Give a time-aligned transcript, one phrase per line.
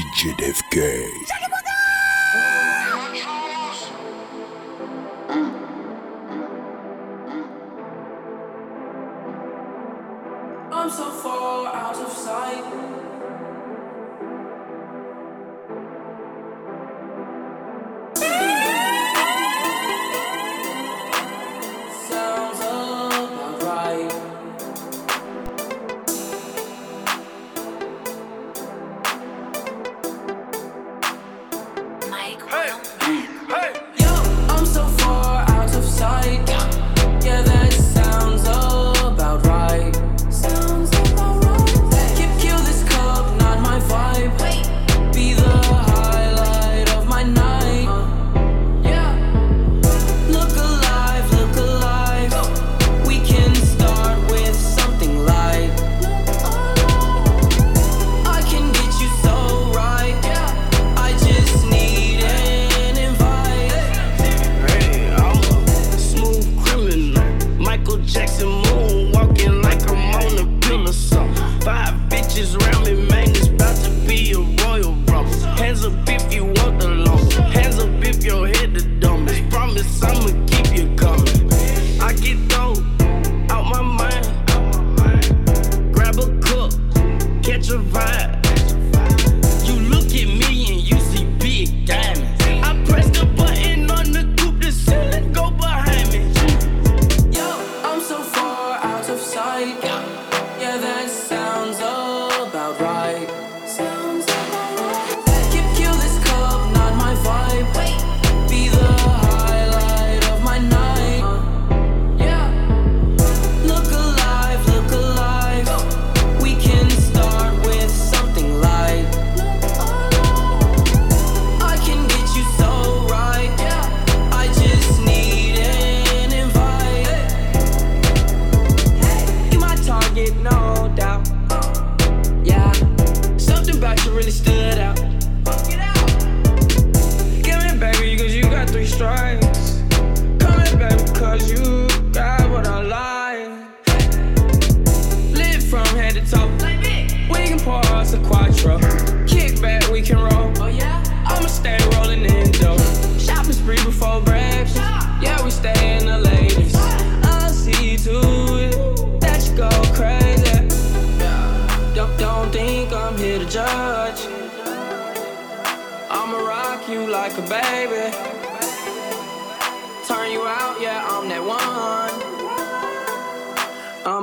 [0.00, 1.59] DJ Dave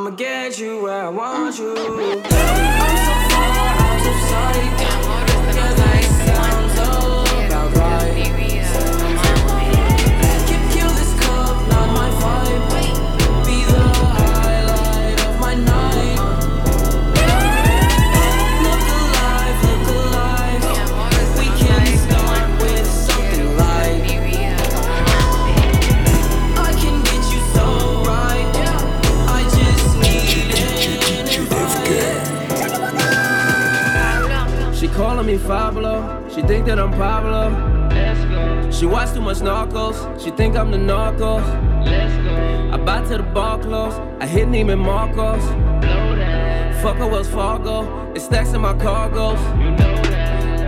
[0.07, 2.36] I'ma get you where I want you.
[35.37, 36.29] Me Pablo.
[36.33, 38.71] She think that I'm Pablo.
[38.71, 40.23] She watch too much Narcos.
[40.23, 41.43] She think I'm the Narcos.
[42.73, 43.93] I buy to the bar close.
[44.19, 45.43] I hit Neiman Marcos.
[46.81, 48.11] Fuck her Wells Fargo.
[48.13, 49.39] It stacks in my cargos.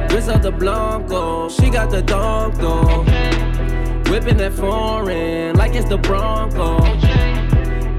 [0.10, 1.50] Grizzle the Blanco.
[1.50, 3.04] She got the donk though.
[4.12, 6.78] Whipping that foreign like it's the Bronco.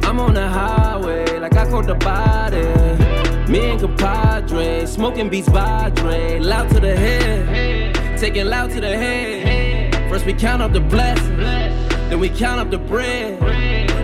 [0.08, 3.09] I'm on the highway like I caught the body.
[3.50, 6.38] Me and compadre, smoking beats by Dre.
[6.38, 9.92] Loud to the head, taking loud to the head.
[10.08, 13.42] First we count up the blessings, then we count up the bread.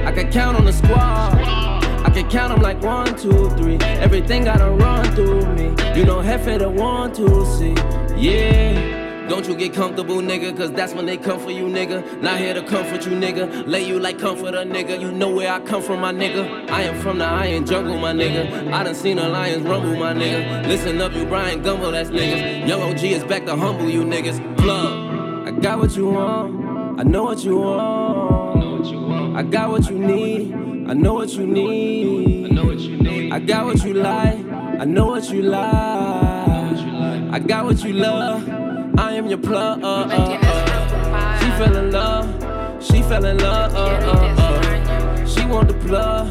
[0.04, 1.38] I can count on the squad.
[1.38, 3.76] I can count them like one, two, three.
[4.00, 5.66] Everything gotta run through me.
[5.96, 7.74] You know, Hefe the one, two, see.
[8.20, 9.05] Yeah.
[9.28, 12.22] Don't you get comfortable, nigga, cause that's when they come for you, nigga.
[12.22, 13.66] Not here to comfort you, nigga.
[13.66, 15.00] Lay you like comforter, nigga.
[15.00, 16.70] You know where I come from, my nigga.
[16.70, 18.72] I am from the iron jungle, my nigga.
[18.72, 20.68] I done seen the lions rumble, my nigga.
[20.68, 22.68] Listen up, you Bryant Gumbel, that's niggas.
[22.68, 24.38] Young OG is back to humble you, niggas.
[24.58, 25.48] Plug.
[25.48, 27.00] I got what you want.
[27.00, 29.36] I know what you want.
[29.36, 30.54] I got what you need.
[30.88, 32.46] I know what you need.
[32.46, 33.32] I know what you need.
[33.32, 34.38] I got what you like.
[34.78, 35.66] I know what you like.
[35.66, 38.55] I got what you love.
[38.98, 39.82] I am your plug.
[39.82, 41.38] Uh, uh, uh.
[41.38, 42.82] She fell in love.
[42.82, 43.74] She fell in love.
[43.74, 45.26] Uh, uh, uh.
[45.26, 46.28] She want the plug.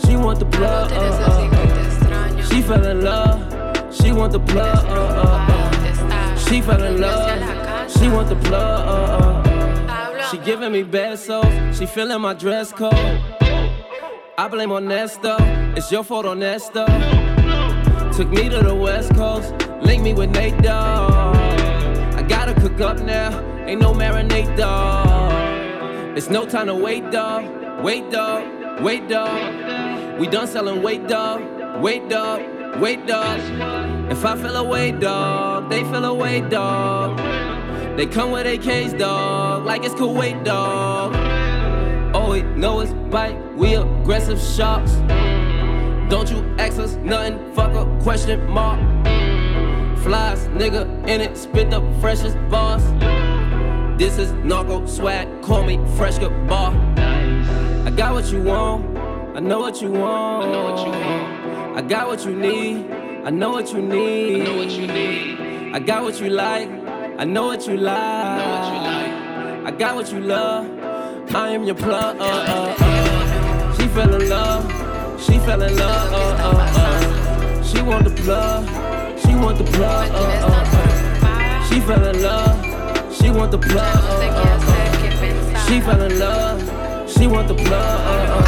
[0.00, 0.92] She want the plug.
[0.92, 2.42] Uh, uh, uh.
[2.42, 3.94] She fell in love.
[3.94, 4.84] She want the plug.
[4.86, 6.36] Uh, uh, uh.
[6.36, 7.90] She fell in love.
[7.90, 9.46] She want the plug.
[10.30, 11.78] She giving me bad besos.
[11.78, 12.94] She feeling my dress code.
[14.38, 15.36] I blame on Nesta.
[15.76, 16.86] It's your fault on Nesta.
[18.16, 19.52] Took me to the West Coast.
[19.82, 21.23] Link me with Nate Dogg.
[22.28, 23.30] Gotta cook up now.
[23.66, 26.16] Ain't no marinade dog.
[26.16, 27.82] It's no time to wait, dog.
[27.82, 28.82] Wait, dog.
[28.82, 30.18] Wait, dog.
[30.18, 31.42] We done selling weight, dog.
[31.80, 32.40] Wait, dog.
[32.80, 33.40] Wait, dog.
[34.10, 37.16] If I feel away, dog, they feel away, dog.
[37.96, 41.14] They come with AKs, dog, like it's Kuwait, dog.
[42.14, 44.92] Oh, we know it's bite, we aggressive sharks.
[46.10, 48.80] Don't you ask us nothing, fuck a question mark.
[50.04, 52.84] Flies, nigga, in it, spit the freshest bars.
[53.98, 56.74] This is narco swag, call me fresh bar.
[57.86, 58.98] I got what you want,
[59.34, 60.44] I know what you want.
[60.44, 61.78] I know what you want.
[61.78, 62.90] I got what you need,
[63.24, 64.42] I know what you need.
[64.42, 65.74] I know what you need.
[65.74, 66.68] I got what you like.
[67.16, 67.96] I know what you like.
[67.96, 70.66] I got what you love.
[71.34, 72.18] I am your plug.
[72.20, 73.76] Uh, uh, uh.
[73.78, 74.70] She fell in love.
[75.18, 76.12] She fell in love.
[76.12, 77.62] Uh, uh, uh.
[77.62, 78.93] She want the plug.
[79.34, 80.10] She want the plug.
[80.12, 81.68] Uh, uh, uh.
[81.68, 83.12] She fell in love.
[83.12, 83.80] She want the plug.
[83.80, 85.66] Uh, uh, uh.
[85.66, 87.10] She fell in love.
[87.10, 88.44] She want the plug.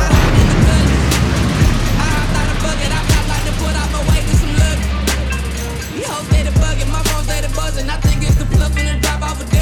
[7.54, 7.88] Buzzing.
[7.88, 9.55] I think it's the plug finna drop off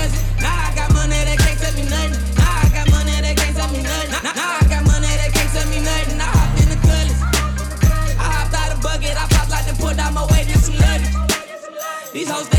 [12.14, 12.53] These hoes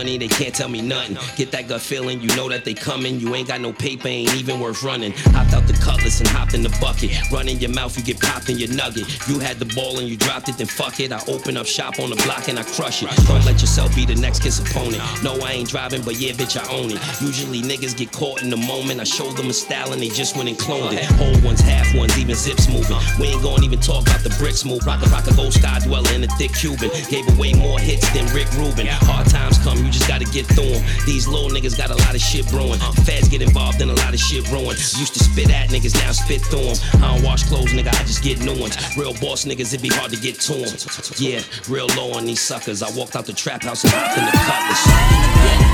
[0.00, 1.18] money, they can't tell me nothing.
[1.36, 3.20] Get that gut feeling, you know that they coming.
[3.20, 5.12] You ain't got no paper, ain't even worth running.
[5.36, 7.10] Hopped out the cutlass and hopped in the bucket.
[7.30, 9.04] Run in your mouth, you get popped in your nugget.
[9.28, 11.12] You had the ball and you dropped it, then fuck it.
[11.12, 13.10] I open up shop on the block and I crush it.
[13.28, 15.02] Don't let yourself be the next kiss opponent.
[15.22, 17.00] No, I ain't driving, but yeah, bitch, I own it.
[17.20, 19.00] Usually niggas get caught in the moment.
[19.00, 21.04] I showed them a style and they just went and cloned it.
[21.20, 22.96] Whole ones, half ones, even zips moving.
[23.20, 24.80] We ain't gonna even talk about the bricks move.
[24.86, 26.88] Rock a rock a gold sky dweller in a thick Cuban.
[27.10, 28.86] Gave away more hits than Rick Rubin.
[29.04, 30.84] Hard times come, you just gotta get through them.
[31.04, 32.78] These little niggas got a lot of shit brewing.
[33.04, 34.76] Feds get involved in a lot of shit ruin.
[34.76, 37.02] Used to spit at niggas, now spit through them.
[37.02, 38.76] I don't wash clothes, nigga, I just get new ones.
[38.96, 40.76] Real boss niggas, it'd be hard to get to them.
[41.18, 42.82] Yeah, real low on these suckers.
[42.82, 45.69] I walked out the trap house and hopped in the cutlass.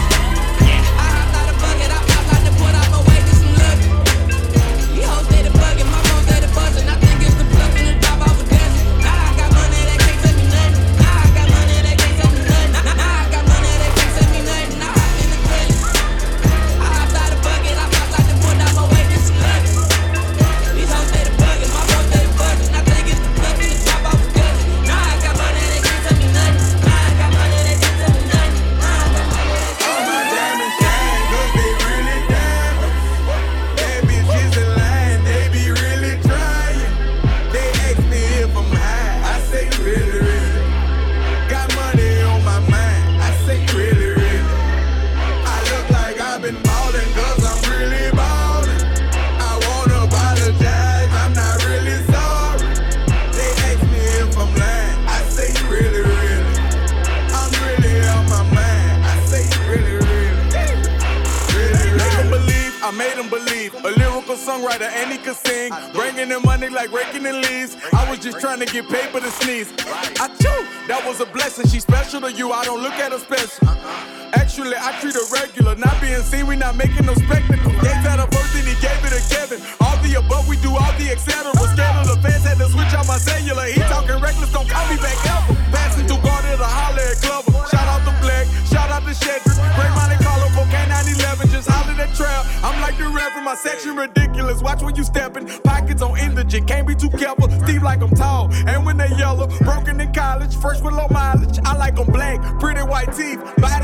[80.99, 83.67] the scared of the fans had to switch out my cellular.
[83.67, 85.55] He talking reckless, don't call me back ever.
[85.73, 87.53] Passing through Garden a holler at Glover.
[87.69, 89.57] Shout out the Black, shout out the Shedrick.
[89.76, 89.93] Great
[90.25, 92.47] call up cocaine 911, just holler that Trap.
[92.65, 94.62] I'm like the rapper, my section ridiculous.
[94.62, 97.50] Watch when you stepping, pockets on indigent, can't be too careful.
[97.65, 101.59] Steve like I'm tall, and when they yellow, broken in college, fresh with low mileage.
[101.65, 103.41] I like them black, pretty white teeth.
[103.59, 103.75] My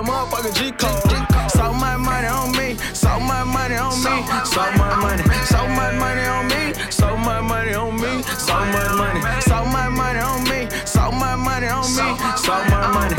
[0.00, 1.50] The motherfucking G code.
[1.50, 5.92] So my money on me, so my money on me, so my money, so my
[5.92, 10.42] money on me, so my money on me, so my money, so my money on
[10.44, 13.14] me, so my money on me, so my money,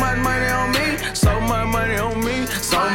[0.00, 0.96] my money on me,
[1.46, 2.46] my money on me,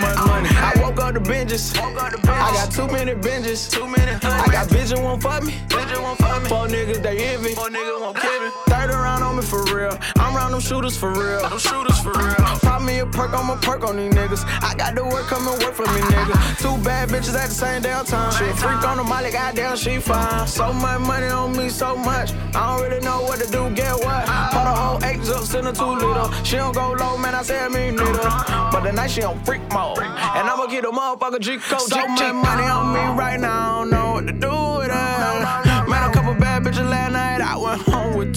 [0.01, 0.49] much money.
[0.57, 1.77] I woke up the binges.
[1.77, 3.69] I got too many binges.
[3.69, 4.17] Too many.
[4.23, 5.61] I got vision won't fuck me.
[5.69, 6.49] Vision won't fuck me.
[6.49, 7.53] Four niggas they envy.
[7.53, 8.66] Four niggas won't kill me.
[8.77, 9.97] Third around on me for real.
[10.17, 11.41] I'm around them shooters for real.
[11.49, 12.35] Them shooters for real.
[12.61, 14.43] Pop me a perk, I'm a perk on these niggas.
[14.61, 16.35] I got the work, come and work for me, nigga.
[16.61, 18.31] Two bad bitches at the same damn time.
[18.33, 20.47] She a freak on the molly, goddamn, she fine.
[20.47, 22.33] So much money on me, so much.
[22.53, 24.25] I don't really know what to do, get what?
[24.53, 26.45] Put a whole eight up, in a two liter.
[26.45, 28.29] She don't go low, man, I say me neither.
[28.71, 29.99] But the night she on freak mode.
[29.99, 31.81] And I'ma get a motherfucker G code.
[31.81, 35.89] So much money on me right now, I don't know what to do with it.
[35.89, 38.35] Met a couple bad bitches last night, I went home with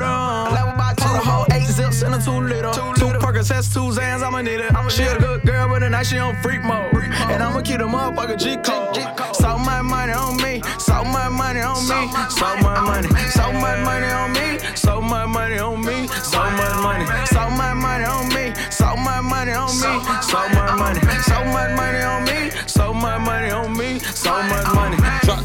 [0.00, 0.54] two of them.
[0.54, 2.72] Level by two, the whole eight zips in a two liter.
[2.72, 4.72] Two Percocets, two Zans, I'ma need it.
[4.90, 6.94] She a good girl, but tonight she on freak mode.
[7.30, 8.96] And I'ma keep the motherfucker G code.
[9.34, 13.84] So much money on me, so much money on me, so much money, so much
[13.84, 18.28] money on me, so much money on me, so much money, so much money on
[18.34, 22.92] me, so much money on me, so much money, so much money on me, so
[22.92, 24.99] much money on me, so much money.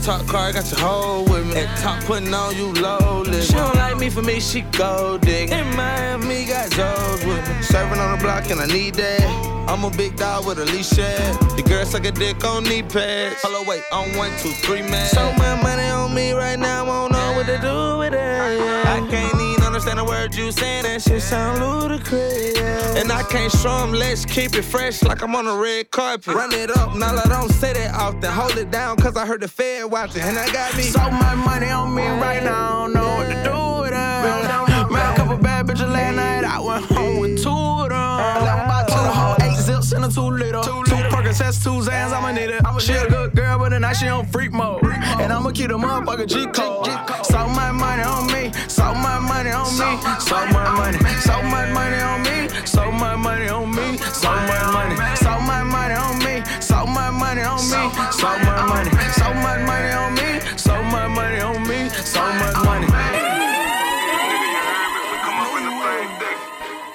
[0.05, 1.55] Top car, I got your hoe with me.
[1.61, 3.41] At top putting on you low living.
[3.41, 5.49] She don't like me for me, she go dig.
[5.49, 7.61] In Miami, got Joe's with me.
[7.63, 9.23] Serving on the block and I need that.
[9.67, 10.91] I'm a big dog with a leash.
[10.91, 13.41] The girl suck a dick on knee pads.
[13.41, 15.07] Hello, wait, on one, two, three, man.
[15.07, 18.85] So much money on me right now, I don't know what to do with it.
[18.85, 19.34] I can't
[19.75, 22.95] understand a word you saying, that shit sound ludicrous, yeah.
[22.95, 26.33] And I can't show them, let's keep it fresh like I'm on a red carpet.
[26.33, 28.23] Run it up, now I don't say that often.
[28.23, 30.83] Hold it down, cause I heard the Fed watching, and I got me.
[30.83, 34.91] So my money on me right now, I don't know what to do with it.
[34.91, 38.65] Met a couple bad bitches last night, I went home with two of them I'm
[38.65, 40.61] about to hold eight zips in a two liter.
[40.63, 40.94] Two,
[41.25, 42.61] two Percocets, two Zans, I'ma need it.
[42.81, 44.83] She a good girl, but tonight she on freak mode.
[44.83, 46.87] And I'ma keep the motherfucker G code.
[47.25, 51.69] So much money on me, so much money on me, so much money, so much
[51.73, 56.19] money on me, so much money on me, so much money, so much money on
[56.19, 60.83] me, so much money on me, so much money, so much money on me, so
[60.83, 62.87] much money on me, so much money.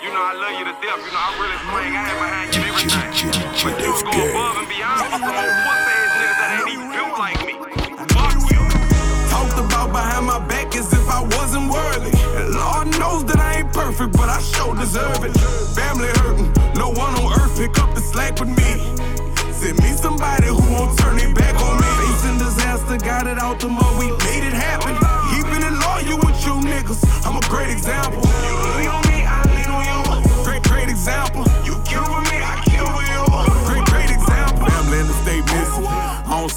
[0.00, 1.00] You know I love you to death.
[1.04, 1.92] You know I really swing.
[1.94, 2.50] I had my hand
[2.90, 3.20] but
[4.00, 4.71] you go above and.
[9.28, 12.16] Talked about behind my back as if I wasn't worthy.
[12.37, 15.37] And Lord knows that I ain't perfect, but I sure deserve it.
[15.76, 18.71] Family hurting, no one on earth pick up the slack with me.
[19.52, 21.90] Send me somebody who won't turn it back on me.
[22.00, 24.97] Facing disaster, got it out the mud, we made it happen.
[25.30, 28.29] Keeping it loyal with you niggas, I'm a great example.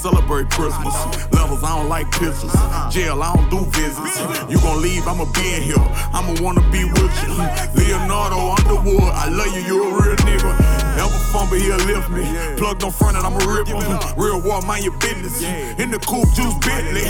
[0.04, 0.94] Celebrate Christmas.
[1.32, 2.52] Levels, I don't like pictures.
[2.92, 4.20] Jail, I don't do visits.
[4.52, 5.88] You gon' leave, I'ma be in here.
[6.12, 7.32] I'ma wanna be with you.
[7.72, 10.52] Leonardo Underwood, I love you, you a real nigga.
[11.00, 12.28] Never fumble, he'll lift me.
[12.58, 13.80] Plugged on front and I'ma rip him.
[14.18, 15.42] Real war, mind your business.
[15.80, 17.08] In the coupe, juice Bentley.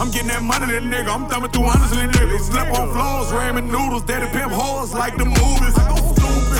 [0.00, 1.12] I'm getting that money, that nigga.
[1.12, 2.48] I'm thumbing through hundreds of niggas.
[2.48, 6.11] Slept on floors, ramen noodles, daddy pimp hoes like the movies.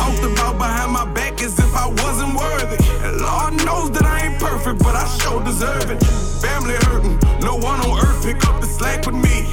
[0.02, 2.74] Talked about behind my back as if I wasn't worthy.
[3.06, 6.02] And Lord knows that I ain't perfect, but I sure deserve it.
[6.42, 9.46] Family hurting, no one on earth pick up the slack with me.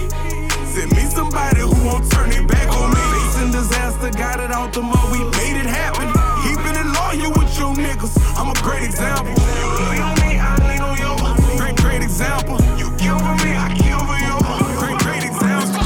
[0.73, 3.03] Send me somebody who won't turn it back on me.
[3.13, 6.09] Facing disaster, got it out the mud, we made it happen.
[6.41, 9.37] Keeping it loyal with your niggas, I'm a great example.
[9.37, 11.13] You lean on me, I lean on you.
[11.61, 12.57] Great, great example.
[12.73, 14.33] You kill for me, I kill for you.
[14.81, 15.85] Great, great example.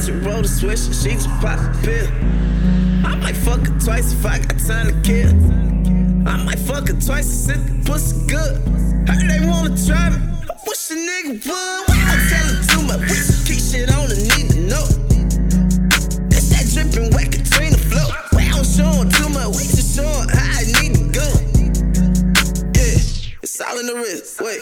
[0.00, 2.08] She roll the switch, she just pop a pill.
[3.20, 5.30] Might fuck her twice if I got time to kill.
[6.28, 8.56] I might fuck her twice sip the pussy good.
[9.08, 10.16] Heard they wanna try me.
[10.48, 11.88] I wish a nigga would.
[11.88, 13.00] Why I tell her too much?
[13.00, 14.86] We keep shit on and need to know.
[16.28, 18.08] That's that dripping wet Katrina flow.
[18.36, 19.48] We don't show too much.
[19.56, 21.28] We just show how I need to go.
[22.76, 24.40] Yeah, it's all in the wrist.
[24.40, 24.60] Wait,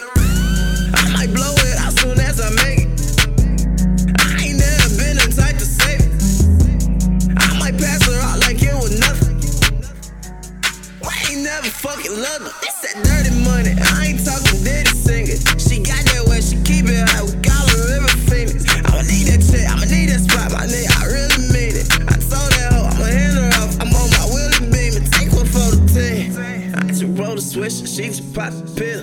[12.39, 12.53] love.
[12.61, 13.73] It's that dirty money.
[13.77, 15.39] I ain't talking dirty singing.
[15.57, 17.23] She got that way, she keep it high.
[17.23, 18.65] We call her River Phoenix.
[18.85, 20.89] I'ma need that shit, I'ma need that spot, my nigga.
[20.97, 21.87] I really mean it.
[22.07, 23.73] I told that hoe, I'ma hand her off.
[23.81, 26.35] I'm on my Willie Beam and take one for the team.
[26.77, 29.01] I just roll the switch, she just pop the pill.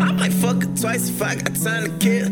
[0.00, 2.28] I might fuck her twice if I got time to kill.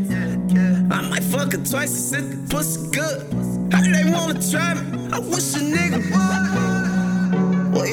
[0.93, 3.73] I might fuck her twice and sit the pussy good.
[3.73, 5.09] How do they wanna try me.
[5.13, 6.88] I wish a nigga would.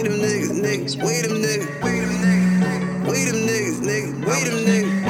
[0.06, 4.46] Wait them niggas, niggas, wait them niggas, wait them niggas, wait them niggas, niggas, wait
[4.46, 5.02] them niggas.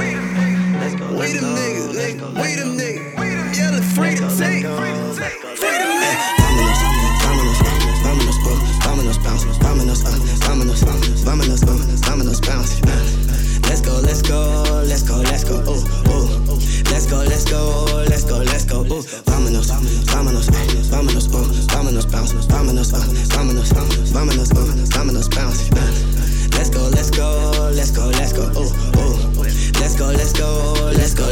[1.19, 3.57] Wait them niggas, niggas, wait them niggas.
[3.57, 6.31] Yelling free to take, free them niggas.
[8.47, 10.15] Oh, vámonos, bounce, vámonos, uh,
[10.47, 10.79] vámonos,
[11.25, 11.67] vámonos, uh,
[12.07, 12.79] vámonos, bounce.
[12.83, 12.87] Uh.
[13.67, 15.83] Let's go, let's go, let's go, let's go, ooh,
[16.13, 16.34] ooh.
[16.95, 19.03] Let's go, let's go, let's go, let's go, ooh.
[19.25, 19.67] Vámonos,
[20.05, 23.03] vámonos, uh, vámonos, uh, vámonos, bounce, vámonos, uh,
[23.35, 23.69] vámonos,
[24.13, 25.69] vámonos, uh, vámonos, bounce.
[25.73, 26.55] Uh.
[26.55, 29.43] Let's go, let's go, let's go, let's go, ooh, ooh.
[29.77, 31.24] Let's go, let's go, let's go,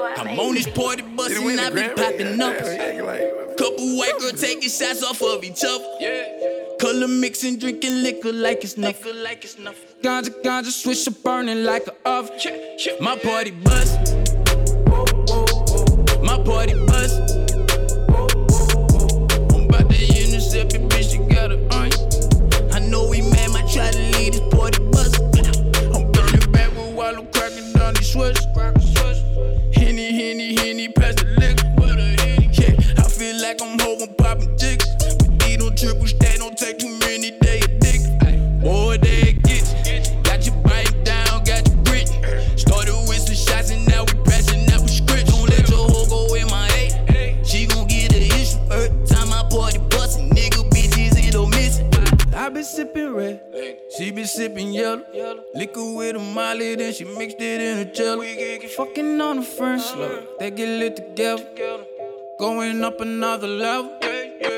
[0.00, 2.56] I'm on this party bus and I be popping up.
[3.58, 5.84] Couple white girl taking shots off of each other.
[6.78, 9.16] Color mixing, drinking liquor like it's nothing.
[9.22, 9.88] Like it's nothing.
[10.02, 12.38] Ganja, ganja, swisher burning like a oven.
[13.00, 13.96] My party bus.
[16.22, 17.18] My party bus.
[19.52, 21.14] I'm about to intercept it, bitch.
[21.14, 21.90] You got a uh.
[22.72, 24.54] I know we mad, might try to lead this
[54.48, 55.02] sipping yellow.
[55.54, 58.22] Liquor with a molly, then she mixed it in a jello.
[58.76, 61.44] Fucking on the French slow, they get lit together.
[62.38, 63.98] Going up another level.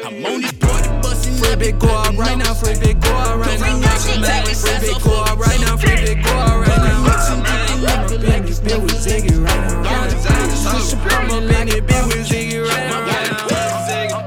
[0.04, 1.34] I'm on this party bustin'.
[1.34, 3.80] Free big go out right now, free big go out right now.
[3.80, 7.06] Free big go out right now, free big go out right now.
[8.10, 9.80] In this bitch with Ziggy right now.
[9.82, 13.00] I'm up in this bitch with Ziggy right now.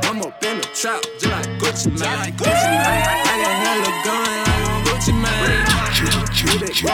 [0.09, 2.33] I'm up in the trap, just like Gucci Mane.
[2.33, 3.22] Gucci Mane.
[6.73, 6.89] Free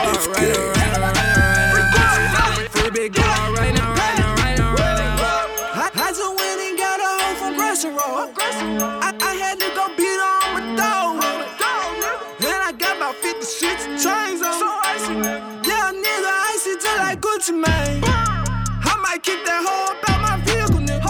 [2.92, 5.88] big right now, right now, right now, right now.
[5.96, 8.36] I, just went and got a hoe from Gresham Road.
[8.36, 11.24] I, I had to go beat on my dog.
[12.40, 14.60] Then I got about 50 shits and chains on.
[15.64, 18.04] Yeah, nigga, icy just like Gucci Mane.
[18.04, 21.08] I might kick that hoe up out my vehicle, nigga.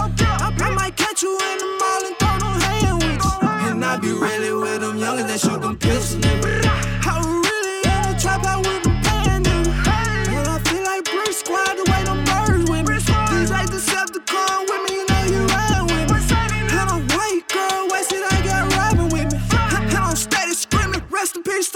[0.63, 3.49] I, might catch you in the mall and throw them hand with you.
[3.67, 5.75] And I be really with them youngers that shoot them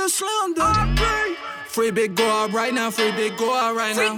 [0.06, 4.16] Free big go out right now, free big go out right now.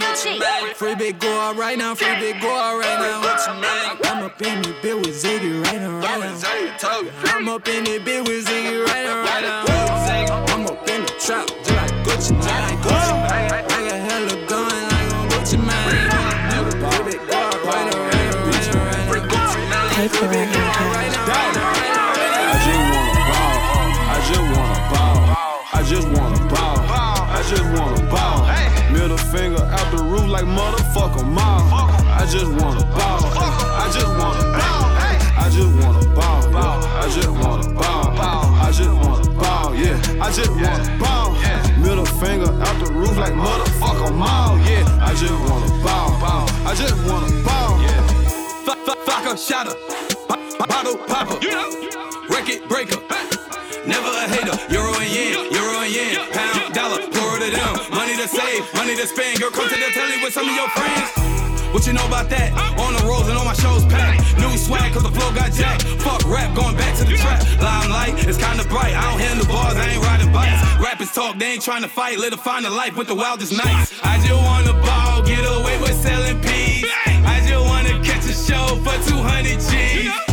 [0.76, 3.22] Free big go out right now, free big go out right now.
[4.04, 6.42] I'm up in the bit with Ziggy right now, right now.
[7.24, 9.66] I'm up in the bit with Ziggy right now, right now.
[10.54, 13.14] I'm up in the trap, just like Gucci, just like Gucci.
[13.32, 15.88] I got hella gun like on Gucci, man.
[16.70, 19.32] Free big go out right now, right now, right
[20.52, 21.28] now, right now.
[21.28, 21.97] Right now.
[25.88, 26.80] Just wanna ball.
[26.84, 28.44] I just wanna ball.
[28.92, 31.72] Middle finger out the roof like motherfucker mom.
[31.72, 33.24] I just wanna ball.
[33.24, 34.86] I just wanna ball.
[35.40, 36.84] I just wanna ball.
[36.84, 38.14] I just wanna ball.
[38.16, 39.76] I just wanna ball.
[39.76, 41.32] Yeah, I just wanna ball.
[41.80, 44.60] Middle finger out the roof like motherfucker mom.
[44.66, 46.12] Yeah, I just wanna ball.
[46.68, 47.80] I just wanna ball.
[48.66, 49.76] Fuck, fuck, fucker, shatter.
[50.28, 51.40] Pop, pop, bottle popper.
[52.28, 53.37] Record breaker.
[53.88, 54.56] Never a hater.
[54.74, 56.20] Euro and yen, euro and yen.
[56.36, 57.80] Pound, dollar, pour it down.
[57.90, 59.40] Money to save, money to spend.
[59.40, 61.08] Girl, come to the telly with some of your friends.
[61.72, 62.52] What you know about that?
[62.80, 64.20] On the roads and all my shows packed.
[64.40, 65.84] New swag, cause the flow got jacked.
[66.04, 67.40] Fuck rap, going back to the trap.
[67.62, 68.96] Limelight, it's kinda bright.
[68.96, 70.60] I don't handle bars, I ain't riding bikes.
[70.84, 72.20] Rappers talk, they ain't trying to fight.
[72.20, 73.94] Let her find a life with the wildest nights.
[74.04, 76.86] I just wanna ball, get away with selling peas.
[77.06, 80.27] I just wanna catch a show for 200 G's.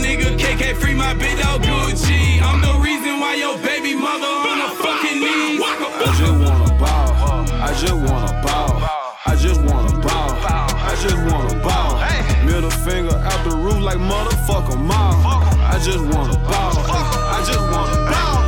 [0.00, 2.40] Nigga KK, free my big dog Gucci.
[2.40, 5.60] I'm the reason why your baby mother on her fucking knees.
[5.62, 7.10] I just wanna ball.
[7.60, 8.80] I just wanna ball.
[9.26, 10.30] I just wanna ball.
[10.90, 12.00] I just wanna ball.
[12.46, 15.20] Middle finger out the roof like motherfucker mom.
[15.26, 16.72] I just wanna ball.
[17.36, 18.38] I just wanna ball.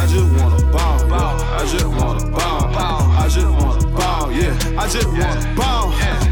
[0.00, 1.40] I just wanna ball.
[1.60, 3.02] I just wanna ball.
[3.22, 4.32] I just wanna ball.
[4.32, 6.23] Yeah, I just wanna ball.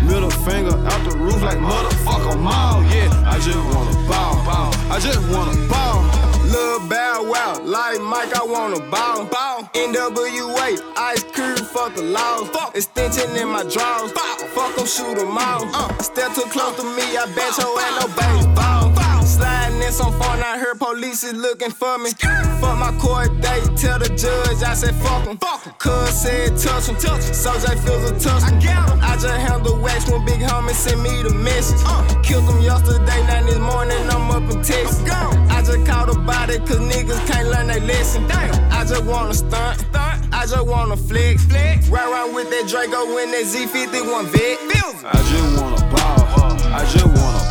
[0.45, 2.85] Finger out the roof like motherfucker mom.
[2.91, 4.43] Yeah, I just wanna ball.
[4.91, 6.03] I just wanna ball.
[6.51, 9.25] Lil Bow Wow, like Mike, I wanna ball.
[9.27, 9.71] ball.
[9.75, 12.45] NWA, ice cream, fuck the law.
[12.75, 14.13] Extension in my drawers.
[14.13, 15.69] Fuck them, shoot them all.
[15.75, 15.93] Uh.
[15.99, 19.23] Step too close to me, I bet your ain't no baseball.
[19.23, 22.11] Sliding in some phone, I heard police is looking for me.
[22.61, 25.39] Fuck my court date, tell the judge I said fuck him.
[25.79, 29.01] Cuz said touch him, so J feels a touch him.
[29.03, 31.81] I just handle wax when big homie send me the message.
[32.25, 35.03] Killed him yesterday, now this morning I'm up in Texas.
[35.11, 38.25] I just caught a body cause niggas can't learn their lesson.
[38.33, 39.85] I just wanna stunt,
[40.33, 41.47] I just wanna flex.
[41.89, 44.59] Ride around with that Draco when that Z51 vet.
[45.05, 46.73] I just wanna ball.
[46.73, 47.42] I just wanna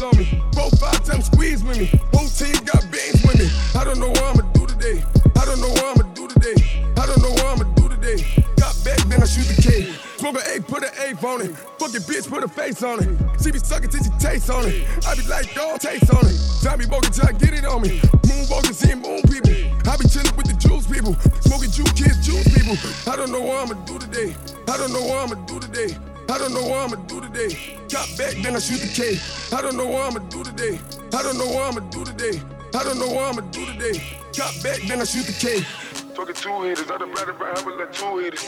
[0.00, 0.42] weapons on me.
[0.54, 1.86] Four, five times squeeze with me.
[2.12, 3.48] Whole team got beans with me.
[3.78, 5.02] I don't know what I'ma do today.
[5.36, 6.84] I don't know what I'ma do today.
[6.96, 8.24] I don't know what I'ma do today.
[8.56, 9.92] Got back, then I shoot the K.
[10.18, 11.56] Smoke an eight, put an eighth on it.
[11.78, 13.08] Fuck your bitch, put a face on it.
[13.42, 14.86] She be sucking till she taste on it.
[15.06, 16.78] I be like, dog, taste on it.
[16.78, 18.00] Be walking till I get it on me.
[18.28, 19.52] Moonwalking, seeing moon people.
[19.90, 21.14] I be chilling with the juice people.
[21.40, 22.76] Smoking juice kids, juice people.
[23.10, 24.36] I don't know what I'ma do today.
[24.68, 25.96] I don't know what I'ma do today.
[26.30, 27.76] I don't know what I'ma do today.
[27.88, 29.18] Got back, then I shoot the K.
[29.56, 30.78] I don't know what I'ma do today.
[31.12, 32.40] I don't know what I'ma do today.
[32.72, 34.00] I don't know what I'ma do today.
[34.38, 35.66] Got back, then I shoot the K.
[36.14, 38.44] Talking two hitters, I done batted right, have let two hitters.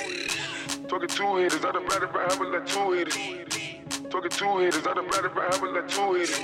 [0.87, 3.19] Talking two hitters, I done batted right, have let two hitters.
[4.11, 6.39] Talking two hitters, I done batted right, have let two hitters.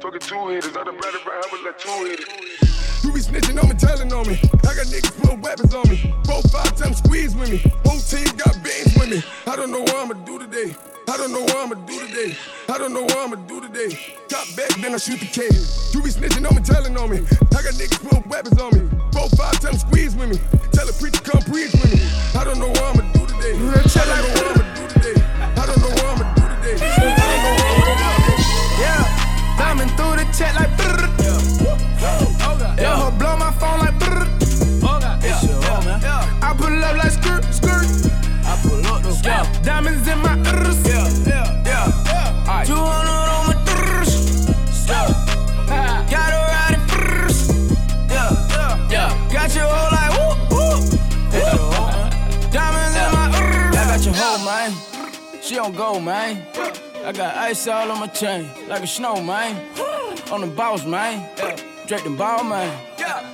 [0.00, 2.89] Talking two hitters, I done batted right, have let two hitters.
[3.02, 4.36] You be snitching on me, telling on me.
[4.68, 6.14] I got niggas putting weapons on me.
[6.24, 7.58] Four, five times squeeze with me.
[7.84, 9.22] Whole team got beans with me.
[9.46, 10.74] I don't know what I'ma do today.
[11.08, 12.36] I don't know what I'ma do today.
[12.68, 13.96] I don't know what I'ma do today.
[14.28, 15.48] Got back, then I shoot the K.
[15.96, 17.18] You be snitching on me, telling on me.
[17.56, 18.84] I got niggas putting weapons on me.
[19.12, 20.38] Four, five times squeeze with me.
[20.72, 22.04] Tell a preacher come preach with me.
[22.38, 23.56] I don't know what I'ma do today.
[23.56, 25.16] I don't know what I'ma do today.
[25.56, 26.76] I don't know what I'ma do today.
[26.84, 28.76] I don't know what I'ma do today.
[28.76, 30.70] Yeah, diamond through the check like
[39.26, 40.86] up Diamonds in my ears.
[40.86, 42.64] Yeah, yeah, yeah.
[42.64, 44.46] 200 on my ears.
[46.10, 47.50] Got her riding first.
[48.08, 49.32] Yeah, yeah, yeah.
[49.32, 50.80] Got your whole like whoop, whoop.
[51.32, 52.50] Yeah.
[52.50, 53.76] Diamonds in my ears.
[53.76, 54.70] I got your hoe, man.
[55.42, 56.46] She don't go, man.
[57.04, 59.56] I got ice all on my chain, like a snow, man.
[60.30, 61.28] On the boss, man.
[61.86, 62.70] Drake the ball, man.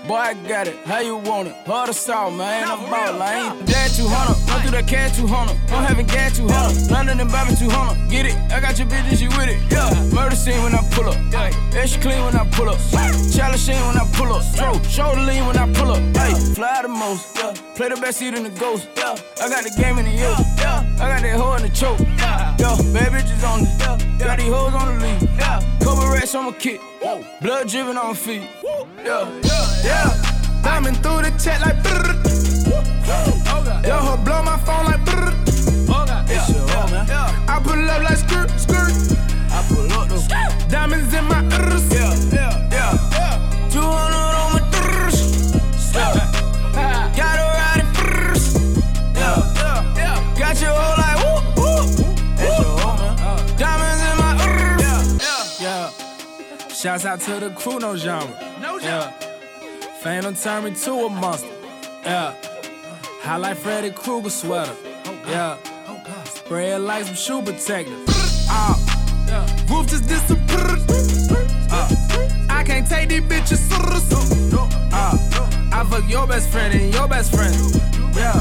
[0.06, 0.76] Boy, I got it.
[0.86, 1.54] How you want it?
[1.66, 2.64] Hard or soft, man.
[2.66, 3.64] I'm ball lane.
[3.66, 5.54] Dad 200, run through that cash 200.
[5.70, 6.90] I'm having gas 200.
[6.90, 8.10] London and Bobby 200.
[8.10, 8.34] Get it?
[8.50, 9.62] I got your bitches, you with it.
[9.70, 9.94] Yeah.
[10.12, 11.16] Murder scene when I pull up.
[11.30, 11.50] Yeah.
[11.74, 12.78] Extra clean when I pull up.
[12.90, 14.42] Challenge scene when I pull up.
[14.42, 14.82] Stroke.
[14.84, 16.02] Shoulder lean when I pull up.
[16.16, 16.34] Hey.
[16.54, 17.36] Fly the most.
[17.36, 17.54] Yeah.
[17.76, 18.88] Play the best seat in the ghost.
[18.96, 19.16] Yeah.
[19.42, 20.38] I got the game in the yoke.
[20.58, 20.82] Yeah.
[20.98, 22.00] I got that hoe in the choke.
[22.18, 22.56] Yeah.
[22.58, 23.68] Yo, bad bitches on it.
[23.78, 24.26] Yeah.
[24.26, 25.22] Got these hoes on the lead.
[25.38, 25.60] Yeah.
[25.80, 26.80] Couple rats on my kick.
[27.40, 28.50] Blood dripping on my feet.
[29.04, 29.30] Yeah.
[29.44, 29.84] Yeah.
[29.84, 30.62] Yeah.
[30.62, 32.35] Diamond through the chat like.
[33.06, 35.32] Yo, her blow my phone like brrr.
[36.28, 37.44] Yeah.
[37.48, 38.92] I pull up like skirt, skirt.
[39.50, 40.68] I pull up though.
[40.68, 41.86] Diamonds in my ears.
[41.92, 43.70] Yeah, yeah, yeah.
[43.70, 43.84] 200
[44.42, 45.18] on my ears.
[47.16, 48.58] Got her riding first.
[49.14, 50.36] Yeah, yeah, yeah.
[50.36, 51.86] Got your whole like woo, woo.
[52.34, 53.14] That's your home, man.
[53.20, 53.56] Uh.
[53.56, 54.82] Diamonds in my ears.
[55.60, 56.68] Yeah, yeah.
[56.68, 58.26] Shouts out to the crew, no genre.
[58.60, 59.14] No genre.
[59.20, 59.90] Yeah.
[60.00, 61.48] Phantom turned me to a monster.
[62.04, 62.34] Yeah.
[63.26, 64.72] High like Freddy Krueger sweater.
[64.84, 65.56] Oh, yeah.
[66.26, 67.90] Spray it like some shoe protector.
[69.26, 69.66] Yeah.
[69.68, 70.85] Roof just disappeared.
[72.56, 73.70] I can't take these bitches.
[73.70, 75.18] Uh,
[75.72, 77.54] I fuck your best friend and your best friend.
[78.16, 78.40] Yeah.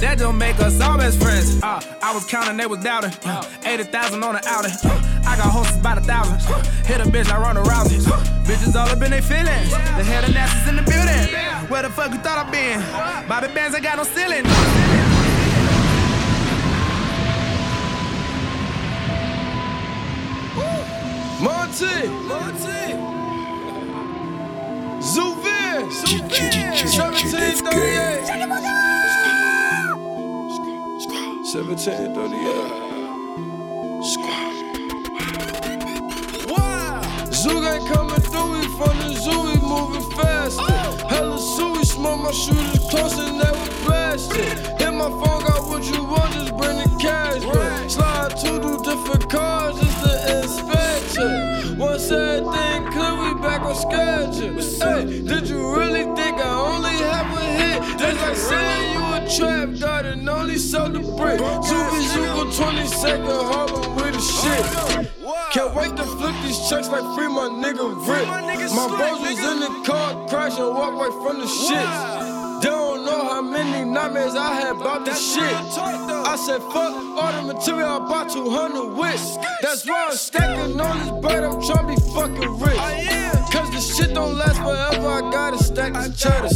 [0.00, 1.62] That don't make us all best friends.
[1.62, 3.12] Uh, I was counting, they was doubting.
[3.24, 4.72] Uh, 80,000 on the outing.
[4.82, 6.42] Uh, I got horses by the thousand.
[6.52, 7.86] Uh, hit a bitch, I run around.
[7.86, 9.70] Uh, bitches all up in their feelings.
[9.70, 11.70] The head of NASA's in the building.
[11.70, 12.80] Where the fuck you thought I been?
[13.28, 15.21] Bobby Bands, I got no ceiling.
[21.42, 22.94] Monty, Monty,
[25.00, 28.22] Zuvir, Zuvir, 1738.
[31.42, 32.82] 1738.
[37.32, 40.72] Zoo gang coming through, we from the zoo, we moving faster.
[41.08, 44.58] Hella zoo, we smoke my shooters close and never blasted.
[44.78, 47.42] Hit my phone, got what you want, just bring the cash.
[47.42, 47.61] Bro.
[53.84, 54.62] On schedule.
[54.82, 57.98] Hey, did you really think I only have a hit?
[57.98, 61.38] That's like saying you a trap dog and only sold the brick.
[61.38, 65.08] Two is you go 20 second Harlem with the shit.
[65.52, 68.26] Can't wait to flip these checks like free my nigga Rick.
[68.72, 72.32] My bros was in the car crashing, walk away from the shit.
[72.62, 75.42] They don't know how many nightmares I had about this shit.
[75.42, 79.36] I said, fuck all the material, I bought 200 wits.
[79.60, 83.31] That's why I'm stacking on this bread, I'm trying to be fucking rich.
[83.52, 86.48] Cause the shit don't last forever, I gotta stack this cheddar.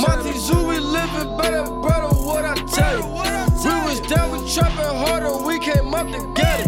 [0.00, 3.04] Monty Zoo, we living better, brother, what I tell you.
[3.60, 6.64] We was down, we trapping harder, we came up together.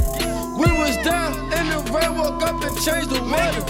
[0.60, 3.64] We was down in the rain, woke up and changed the weather.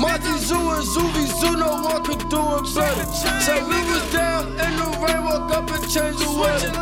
[0.00, 3.04] Monty Zoo and Zuby Zoo, no one could do it better.
[3.44, 6.72] So we was down in the rain, woke up and changed the weather.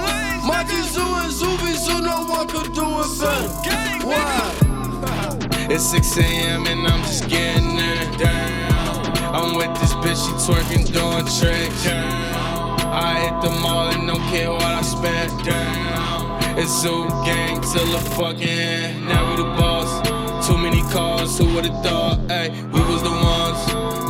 [0.47, 4.07] Monty Zoo and Zuby Zoo, no one could do it better.
[4.07, 4.71] Why?
[5.73, 6.67] It's 6 a.m.
[6.67, 7.77] and I'm just getting
[8.17, 8.60] down.
[9.33, 11.87] I'm with this bitch, she twerking, doing tricks.
[11.87, 15.31] I hit the mall and don't care what I spent.
[15.45, 16.59] Down.
[16.59, 19.07] It's Zoo Gang till the fucking.
[19.07, 19.91] Now we the boss.
[20.49, 22.19] Too many cars, who would've thought?
[22.29, 23.61] Ay, we was the ones.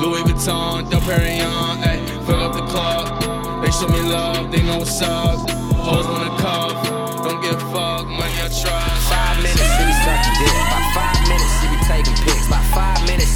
[0.00, 3.62] Louis Vuitton, Del Perignon, ay, fill up the club.
[3.62, 5.50] They show me love, they know what's up.
[5.85, 6.39] Hoes wanna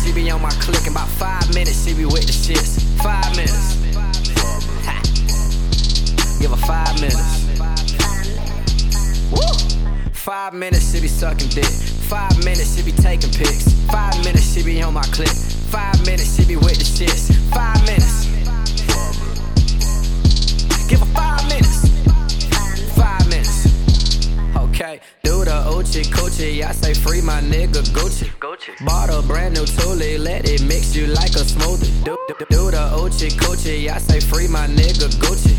[0.04, 0.86] she be on my click.
[0.86, 2.80] in about five minutes, she be with the shits.
[3.02, 3.74] Five minutes.
[6.38, 7.44] Give her five minutes.
[9.32, 10.10] Woo.
[10.12, 11.64] Five minutes, she be sucking dick.
[11.64, 13.72] Five minutes, she be taking pics.
[13.90, 15.34] Five minutes, she be on my click.
[15.72, 17.32] Five minutes, she be with the shits.
[17.50, 18.33] Five minutes.
[24.84, 26.62] Okay, do the Uchi Coochie.
[26.62, 28.28] I say free my nigga Gucci.
[28.84, 32.04] Bought a brand new Thule, let it mix you like a smoothie.
[32.04, 33.88] Do, do, do the Uchi Coochie.
[33.88, 35.54] I say free my nigga Gucci.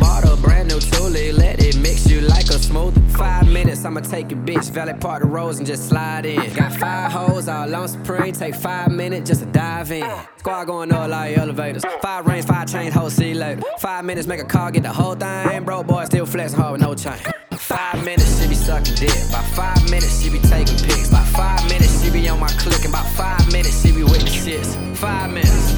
[0.00, 3.10] Bought a brand new Thule, let it mix you like a smoothie.
[3.10, 6.54] Five minutes, I'ma take your bitch, valet park the roads and just slide in.
[6.54, 10.10] Got five hoes all on Supreme, take five minutes just to dive in.
[10.38, 11.84] Squad going up like elevators.
[12.00, 13.60] Five rings, five chains, whole see later.
[13.80, 15.62] Five minutes, make a call, get the whole thing.
[15.62, 17.31] Bro, boy, still flexing hard with no chain.
[17.72, 19.16] Five minutes, she be sucking dick.
[19.32, 21.08] By five minutes, she be taking pics.
[21.08, 22.84] By five minutes, she be on my click.
[22.84, 24.76] And about five minutes, she be with the shits.
[24.98, 25.72] Five minutes.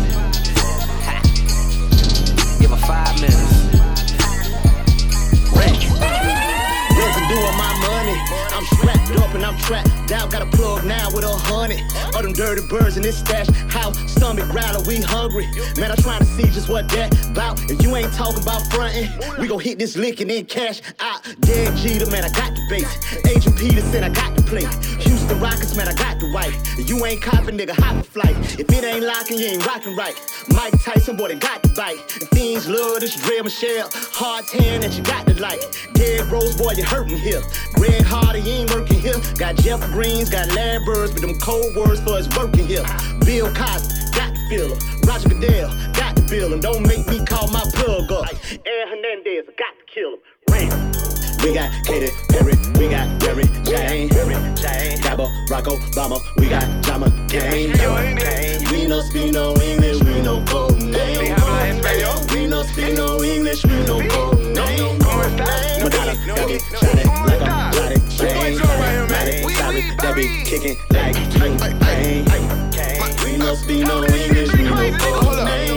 [1.07, 1.23] Ha.
[2.59, 3.54] Give her five minutes.
[7.35, 8.17] Of my money.
[8.55, 11.81] I'm strapped up and I'm trapped Doubt got a plug now with a hundred
[12.15, 13.99] All them dirty birds in this stash house.
[14.13, 15.47] Stomach growler, we hungry.
[15.77, 17.59] Man, I'm trying to see just what that bout.
[17.71, 21.23] If you ain't talking about frontin', we gon' hit this lick and then cash out.
[21.41, 22.93] Derek Jeter, man, I got the base.
[23.27, 24.69] Adrian Peterson, I got the plate.
[25.03, 26.55] Houston Rockets, man, I got the right.
[26.79, 28.37] If you ain't copping, nigga, hop a flight.
[28.61, 30.15] If it ain't locking, you ain't rocking right.
[30.49, 31.99] Mike Tyson, boy, they got the bite.
[32.21, 33.89] The fiends love this Dre Michelle.
[33.93, 35.61] Hard tan that you got to like.
[35.95, 37.43] Derrick Rose, boy, you hurting here.
[37.75, 39.19] Greg Hardy, ain't working here.
[39.37, 42.85] Got Jeff Greens, got Larry Birds with them cold words for his working here.
[43.25, 44.79] Bill Cosby, got to feel him.
[45.09, 46.61] Roger Goodell, got to feel him.
[46.61, 48.29] Don't make me call my plug up.
[48.67, 50.21] Aaron Hernandez, got to kill him.
[50.51, 50.93] Ram.
[51.43, 54.09] We got Katy Perry, we got Mary Jane,
[55.03, 57.73] Cabo, Rocco, Obama, we got Jama Game,
[58.71, 60.81] We no speak no English, we no code
[61.65, 64.99] We no speak no English, we no code name.
[65.83, 66.13] Madonna,
[66.51, 68.59] it, shot it like a Lottie Jane.
[69.09, 73.25] Miley Cyrus, that be kicking like King Bang.
[73.25, 75.74] We no speak no English, we no code name.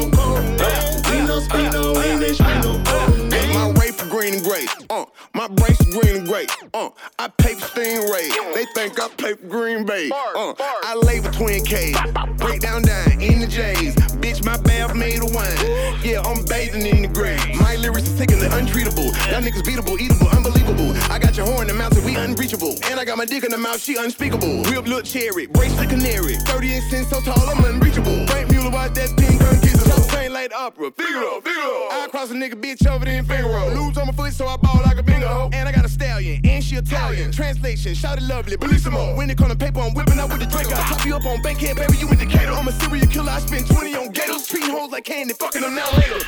[5.37, 6.47] My brace is green and gray.
[6.73, 8.55] Uh, I pay for Stingray.
[8.55, 10.09] They think I play for Green Bay.
[10.11, 11.93] Uh, I lay with Twin K.
[12.37, 13.93] Break down down in the J's.
[14.17, 15.53] Bitch, my bath made of wine.
[16.01, 17.37] Yeah, I'm bathing in the gray.
[17.59, 19.13] My lyrics are taking the untreatable.
[19.29, 20.97] Y'all niggas beatable, eatable, unbelievable.
[21.11, 22.73] I got your horn in the mouth, so we unreachable.
[22.89, 24.63] And I got my dick in the mouth, she unspeakable.
[24.63, 26.37] Real little cherry, brace the canary.
[26.49, 28.25] 30 inch cents so tall, I'm unreachable.
[28.25, 29.85] Franck Muller, watch that pink gun kiss.
[29.85, 30.89] So train like the opera.
[30.89, 31.89] Figaro, Figaro.
[31.91, 33.69] I cross a nigga bitch over there in Figaro.
[33.75, 36.41] Lose on my foot, so I ball like a bingo And I got a stallion,
[36.45, 37.31] and she Italian.
[37.31, 39.15] Translation, shout it lovely, bellissimo.
[39.17, 40.69] When it come to paper, I'm whipping out with the Draco.
[40.69, 42.51] Top you up on Bankhead, baby, you indicator.
[42.51, 44.47] I'm a serial killer, I spend 20 on gators.
[44.47, 46.19] Treating hoes like candy, fucking them now later.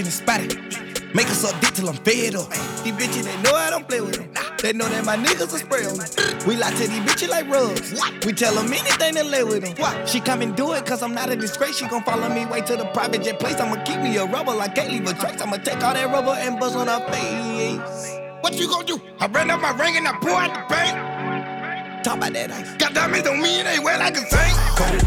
[0.00, 1.12] Bitch in the spotty.
[1.12, 2.48] Make us up dick till I'm fed up.
[2.84, 4.30] These bitches, they know I don't play with them.
[4.58, 6.04] They know that my niggas are spray on me.
[6.46, 7.92] We lie to these bitches like rugs.
[8.24, 10.06] We tell them anything to lay with them.
[10.06, 11.78] She come and do it cause I'm not a disgrace.
[11.78, 13.56] She gon' follow me way to the private jet place.
[13.60, 15.40] I'ma keep me a rubber like can't leave a trace.
[15.40, 18.18] I'ma take all that rubber and bust on her face.
[18.40, 19.00] What you gon' do?
[19.18, 22.04] I ran up my ring and I pour out the bank.
[22.04, 22.76] Talk about that ice.
[22.76, 24.56] Got diamonds on me and they wet like a saint.
[24.78, 25.04] Cut it,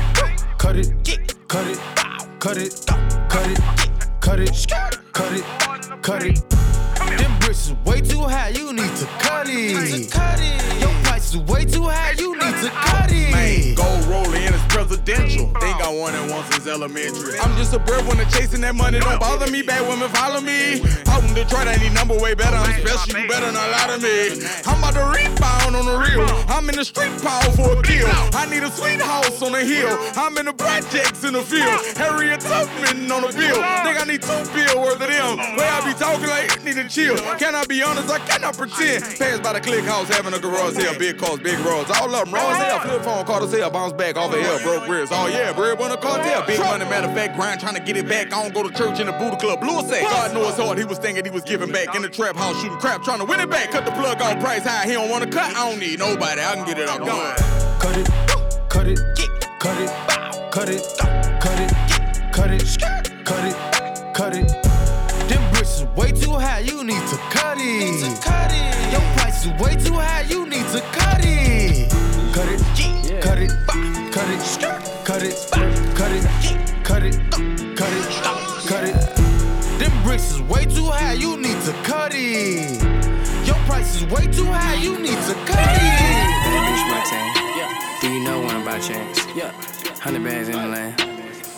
[0.57, 1.79] cut it, cut it, cut it,
[2.39, 2.85] cut it,
[3.29, 3.92] cut it,
[4.33, 6.01] cut it, cut it.
[6.01, 6.49] cut it.
[7.19, 10.11] Them bricks is way too high, you need to cut it.
[10.11, 11.02] Cut it.
[11.33, 13.75] Is way too high, you need to cut it.
[13.75, 15.49] Gold rolling it's presidential.
[15.57, 17.39] Think I won it once since elementary.
[17.39, 18.99] I'm just a breadwinner chasing that money.
[18.99, 19.63] Don't bother me.
[19.63, 20.85] Bad women follow me.
[21.09, 22.55] Out in Detroit, I need number way better.
[22.55, 23.17] I'm special.
[23.17, 24.45] You better not lie to me.
[24.69, 26.29] I'm about to rebound on the real.
[26.53, 28.05] I'm in the street power for a kill.
[28.37, 29.89] I need a sweet house on the hill.
[30.13, 31.81] I'm in the projects in the field.
[31.97, 33.57] Harriet Tubman on the bill.
[33.81, 35.41] Think I need two bill worth of them.
[35.57, 37.17] Way I be talking like need to chill.
[37.41, 38.13] Can I be honest?
[38.13, 39.01] I cannot pretend.
[39.17, 40.93] Passed by the click house having a garage sale.
[40.99, 41.89] Big cars, big roads.
[41.91, 42.79] All of them raw as hell.
[42.79, 43.69] Flip phone, caught as hell.
[43.71, 44.59] Bounce back off the hell.
[44.59, 45.11] Broke ribs.
[45.13, 46.45] Oh yeah, bread when a cartel.
[46.45, 48.27] Big money, matter of fact, grind trying to get it back.
[48.27, 49.61] I don't go to church in the Buddha Club.
[49.61, 50.03] Blue sack.
[50.03, 50.77] God knows hard.
[50.77, 53.25] He was thinking he was giving back in the trap house shooting crap, trying to
[53.25, 53.71] win it back.
[53.71, 54.85] Cut the plug off price high.
[54.85, 55.55] He don't want to cut.
[55.55, 56.41] I don't need nobody.
[56.41, 56.99] I can get it out.
[56.99, 57.35] Gone.
[57.79, 58.07] Cut it,
[58.69, 58.99] cut it,
[59.59, 59.89] cut it,
[60.51, 60.81] cut it,
[61.41, 61.71] cut it,
[62.31, 62.79] cut it,
[63.25, 64.47] cut it, cut it.
[65.29, 68.21] Them bricks is way too high, you need to cut it.
[68.21, 69.22] Cut it.
[69.43, 71.91] Is way too high, you need to cut it.
[72.33, 72.61] Cut it,
[73.21, 73.51] cut it,
[74.13, 74.45] cut it,
[75.03, 75.35] cut it,
[75.97, 76.23] cut it,
[76.85, 77.19] cut it,
[77.75, 78.05] cut it,
[78.69, 78.95] cut it.
[79.79, 82.81] Them bricks is way too high, you need to cut it.
[83.45, 86.23] Your price is way too high, you need to cut it.
[87.09, 87.39] Team.
[87.99, 89.25] Do you know one by chance?
[89.35, 89.51] Yeah.
[89.99, 90.95] Hundred bands in the land.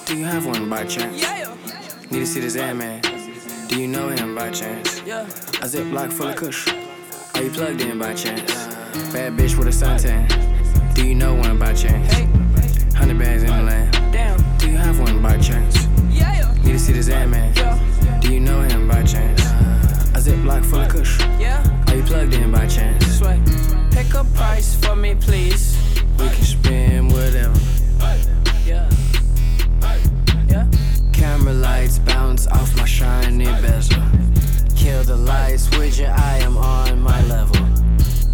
[0.08, 1.22] Do you have one by chance?
[1.22, 1.54] Yeah.
[2.10, 3.02] Need to see this air man.
[3.68, 5.04] Do you know him by chance?
[5.06, 5.22] Yeah.
[5.22, 6.68] A ziplock full of kush.
[7.36, 8.50] Are you plugged in by chance?
[9.12, 10.26] Bad bitch with a suntan.
[10.96, 12.14] Do you know one by chance?
[12.96, 13.92] Hundred bags in the land.
[14.14, 14.40] Damn.
[14.58, 15.86] Do you have one by chance?
[16.10, 16.54] Yeah.
[16.64, 17.52] Need to see this ad man.
[18.22, 19.42] Do you know him by chance?
[19.42, 21.20] A ziplock full of kush.
[21.38, 21.62] Yeah.
[21.88, 23.20] Are you plugged in by chance?
[23.92, 25.78] Pick a price for me, please.
[26.18, 27.60] We can spend whatever.
[28.66, 28.90] Yeah.
[30.48, 30.68] Yeah.
[31.12, 34.02] Camera lights bounce off my shiny bezel.
[34.76, 37.56] Kill the lights with your I am on my level.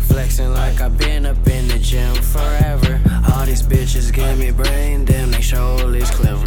[0.01, 2.99] Flexing like I've been up in the gym forever.
[3.33, 6.43] All these bitches give me brain, damn, they sure is clever.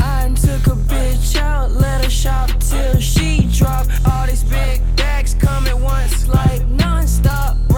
[0.00, 3.86] I took a bitch out, let her shop till she drop.
[4.10, 7.56] All these big bags come at once, like non-stop.
[7.68, 7.77] Riding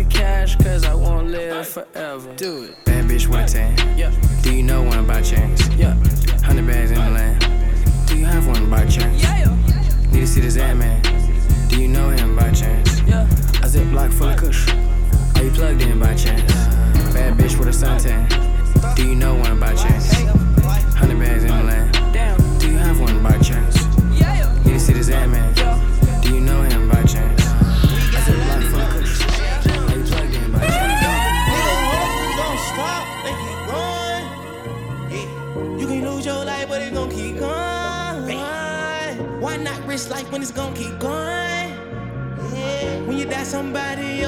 [0.00, 2.32] cash, cause I won't live forever.
[2.36, 2.84] Do it.
[2.86, 3.74] Bad bitch with a.
[3.94, 4.10] Yeah.
[4.42, 5.68] Do you know one by chance?
[5.76, 5.94] Yeah.
[6.42, 7.40] Hundred bags in the land.
[8.06, 9.22] Do you have one by chance?
[9.22, 9.54] Yeah.
[10.10, 11.02] Need to see this ad man.
[11.68, 13.00] Do you know him by chance?
[13.02, 13.24] Yeah.
[13.62, 14.66] A ziplock full of kush.
[15.36, 16.50] Are you plugged in by chance?
[17.12, 18.96] Bad bitch with a suntan.
[18.96, 20.10] Do you know one by chance?
[20.94, 22.60] Hundred bags in the land.
[22.60, 23.71] Do you have one by chance?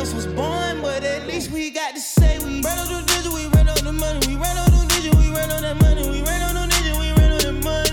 [0.05, 3.33] Else was born, but at least we got to say we ran on the digit,
[3.33, 6.05] we ran on the money, we ran on the digit, we ran on that money,
[6.11, 7.89] we ran on the digit, we ran on the money.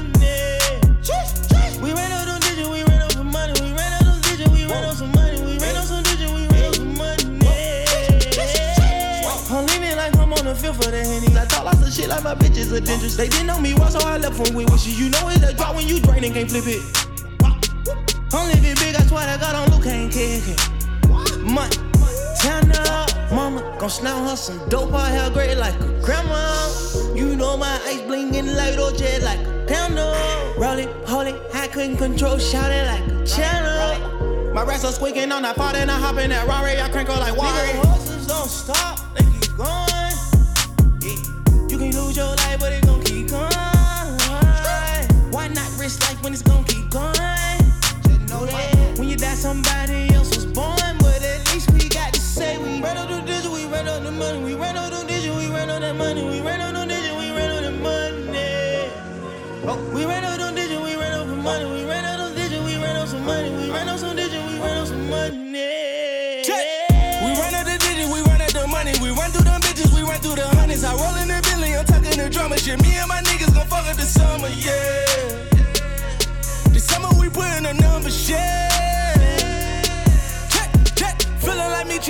[1.80, 4.52] We ran on the digit, we ran on some money, we ran on the digit,
[4.52, 7.24] we ran on some money, we ran on some digit, we ran on some money.
[9.56, 11.32] I'm leaning like I'm on the field for the henny.
[11.40, 13.16] I talk lots of shit like my bitches are dangerous.
[13.16, 15.00] They didn't know me once, so I left one with wishes.
[15.00, 16.84] You know it's a drop when you drain and can't flip it.
[18.36, 20.60] I'm living big, I swear to God, on Luke ain't kicking.
[21.42, 21.81] Money, turn up, mama,
[23.82, 26.70] gon' slam her some dope, her hair gray like a grandma.
[27.16, 30.14] You know my ice blingin' like OJ like a candle.
[30.56, 34.54] Rolling, holding, I couldn't control, shouting like a channel.
[34.54, 37.10] My rats are squeaking on that pot and I hop in that Rari, I crank
[37.10, 37.58] her like water.
[37.58, 40.14] Nigga, horses don't stop, they keep going.
[41.02, 41.68] Yeah.
[41.70, 43.50] You can lose your life, but it gon' keep going.
[45.34, 47.16] Why not risk life when it's gon' keep going?
[48.06, 50.01] Just know that when you die, somebody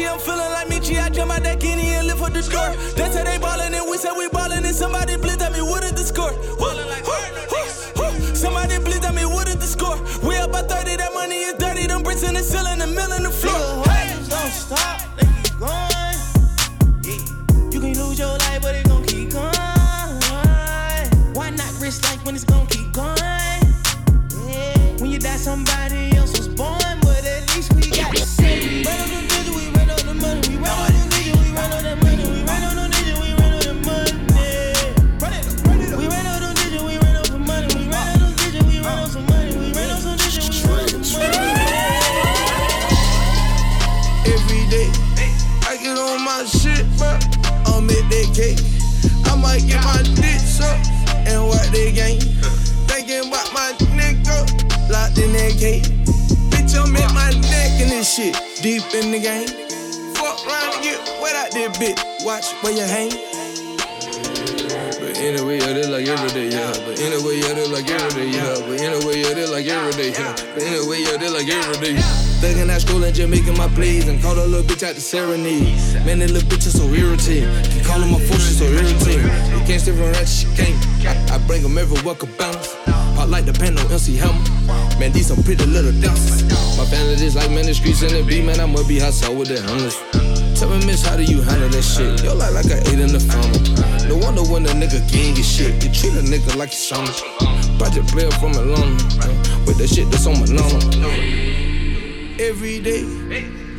[0.01, 1.01] Michi, I'm feeling like Michi.
[1.01, 2.75] I jump out that guinea and lift up the door.
[2.95, 5.83] That's how they ballin' and we said we ballin' and somebody blitz at me, what
[5.83, 6.31] is the score?
[6.57, 7.05] Ballin' like
[8.35, 9.97] Somebody blitz at me, what is the score?
[10.27, 11.85] We up by 30, that money is dirty.
[11.85, 13.53] Them bricks in the ceiling, the mill in the floor.
[13.85, 15.01] Horses don't stop,
[62.41, 63.09] Watch where you hang.
[64.97, 66.73] But anyway, yeah, they like every day, yeah.
[66.73, 68.57] But anyway, yeah, they like every day, yeah.
[68.65, 70.33] But anyway, yeah, they like every day, yeah.
[70.55, 72.01] But anyway, yeah, they like every day.
[72.41, 75.01] Thuggin' out school and just making my plays and call a little bitch out the
[75.01, 75.77] serenade.
[76.03, 77.45] Man, that little bitch is so irritating.
[77.69, 79.29] Keep calling my phone, she so irritating.
[79.53, 80.73] You can't stay from right, she can't.
[81.05, 82.73] I, I bring them every walk of bounce.
[83.13, 84.41] Pop like the on MC Hammer.
[84.97, 86.41] Man, these some pretty little dancers.
[86.75, 88.59] My family just like man, the streets in the beat, man.
[88.59, 90.20] I must be hot sauce with the homeless.
[90.61, 92.23] Tell me, miss, how do you handle that shit?
[92.23, 93.57] Yo, like like I ate in the funnel.
[94.07, 95.73] No wonder when a nigga gang get shit.
[95.83, 97.07] You treat a nigga like you son.
[97.79, 98.93] Project player from Atlanta.
[99.65, 100.77] With the shit that's on my number.
[102.37, 103.01] Every day,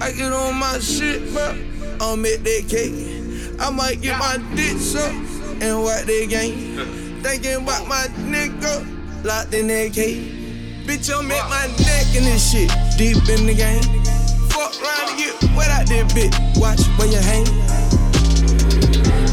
[0.01, 1.55] I get on my shit, bro.
[2.01, 3.61] I'm at that cake.
[3.61, 5.15] I might get my dick up
[5.63, 7.23] and what they game.
[7.23, 10.35] Thinking about my nigga locked in that cage.
[10.85, 12.69] Bitch, I'm at my neck in this shit,
[12.99, 14.02] deep in the game.
[14.63, 16.31] Fuck round to get wet out there, bitch.
[16.57, 17.43] Watch where you hang.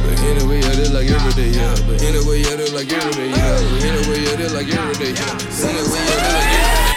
[0.02, 1.70] But anyway, I did like every day, yeah.
[1.86, 3.62] But anyway, I did like every day, yeah.
[3.70, 5.70] But anyway, I did like every day, yeah.
[5.70, 6.90] Anyway, I did like every day.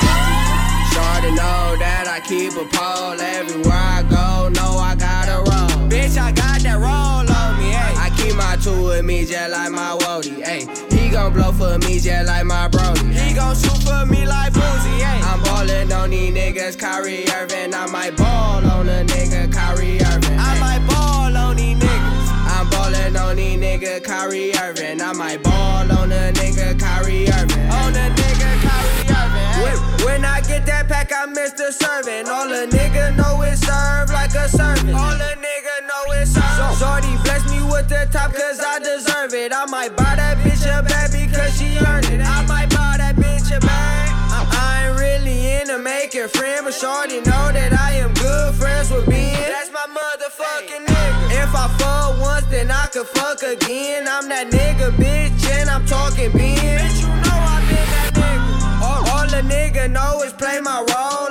[0.96, 4.48] Shorty know that I keep a pole everywhere I go.
[4.48, 5.88] Know I gotta roll.
[5.90, 7.31] Bitch, I got that roll
[8.32, 8.52] on me, ayy.
[8.52, 10.92] I keep my two with me just like my Wody, ayy.
[10.92, 13.12] He gon' blow for me just like my Brody.
[13.12, 15.22] He gon' shoot for me like Boosie, ayy.
[15.22, 17.74] I'm ballin' on these niggas, Kyrie Irving.
[17.74, 20.38] I might ball on a nigga, Kyrie Irving.
[20.38, 22.28] I might ball on these niggas.
[22.48, 25.00] I'm ballin' on these nigga, Kyrie Irving.
[25.00, 27.70] I might ball on a nigga, Kyrie Irving.
[27.70, 29.62] On a nigga, Kyrie Irving.
[29.62, 32.28] When, when I get that pack, I miss the serving.
[32.28, 34.94] All a nigga know is serve like a servant.
[34.94, 35.41] All a
[37.88, 39.52] the top cause I deserve it.
[39.52, 42.20] I might buy that bitch a bag because she earned it.
[42.20, 44.08] I might buy that bitch a bag.
[44.30, 48.90] I, I ain't really into making friends, but shorty know that I am good friends
[48.90, 49.34] with Ben.
[49.50, 51.42] That's my motherfucking nigga.
[51.42, 54.06] If I fuck once, then I could fuck again.
[54.08, 56.58] I'm that nigga, bitch, and I'm talking Ben.
[56.58, 58.82] Bitch, you know I've been that nigga.
[58.82, 61.21] All, all a nigga know is play my role.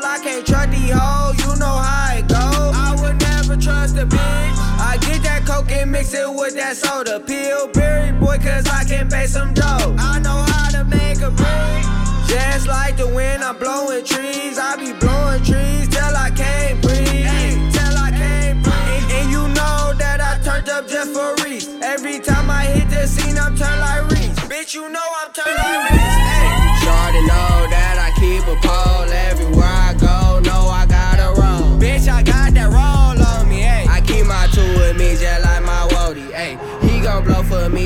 [5.82, 7.20] That mix it with that soda.
[7.20, 9.96] Pillberry boy, cause I can pay some dough.
[9.98, 11.84] I know how to make a break.
[12.30, 14.60] Just like the wind, I'm blowing trees.
[14.60, 17.74] I be blowing trees till I can't breathe.
[17.74, 18.76] Till I can't breathe.
[18.78, 21.68] And, and you know that I turned up just for Reese.
[21.82, 24.40] Every time I hit the scene, I'm turned like Reese.
[24.52, 25.61] Bitch, you know I'm turned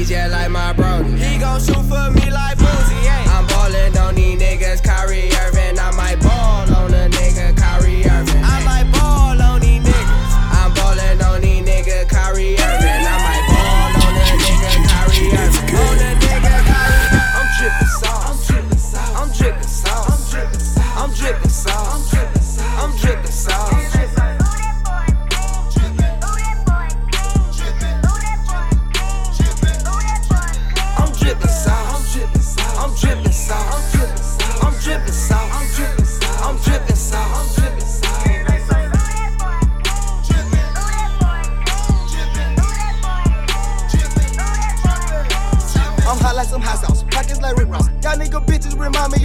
[0.05, 1.09] just like my Brody.
[1.17, 2.57] He gon' shoot for me like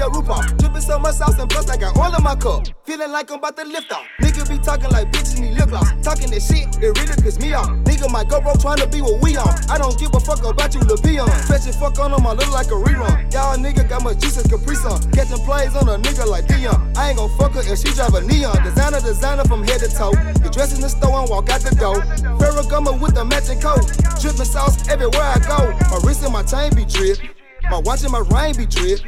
[0.00, 2.64] Dripping so much sauce and plus I got oil in my cup.
[2.86, 4.06] Feeling like I'm about to lift off.
[4.22, 5.92] Nigga be talking like bitches need lip gloss.
[6.02, 7.68] Talking this shit, it really piss me off.
[7.84, 9.52] Nigga my GoPro trying to be what we on.
[9.68, 11.28] I don't give a fuck about you, Lil Peon.
[11.44, 13.30] Stretching fuck on them, I look like a rerun.
[13.32, 15.10] Y'all nigga got my juice as Capri Sun.
[15.12, 16.92] Catching plays on a nigga like Dion.
[16.96, 18.56] I ain't gon' fuck her if she drive a neon.
[18.64, 20.12] Designer, designer from head to toe.
[20.40, 22.00] Get dressed in the store and walk out the door.
[22.40, 23.84] Ferragamo with the matching coat.
[24.20, 25.76] Dripping sauce everywhere I go.
[25.92, 27.18] My wrist and my chain be drip.
[27.70, 29.00] My watch and my ring be drip.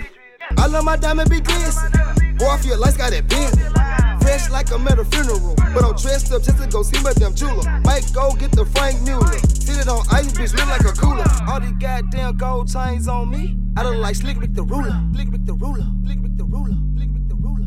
[0.58, 1.90] I love my diamond be glisten.
[2.38, 4.22] Boy, I feel like I got that bend.
[4.22, 5.54] Fresh like I'm at a funeral.
[5.74, 7.62] But I'm dressed up just to go see my damn jeweler.
[7.84, 9.38] Might go get the Franck Muller.
[9.62, 11.24] Sit it on ice, bitch, look like a cooler.
[11.48, 13.56] All these goddamn gold chains on me.
[13.76, 14.92] I look like Slick Rick the ruler.
[15.14, 15.86] Slick Rick the ruler.
[16.04, 16.76] Slick Rick the ruler.
[16.96, 17.66] Slick Rick the ruler.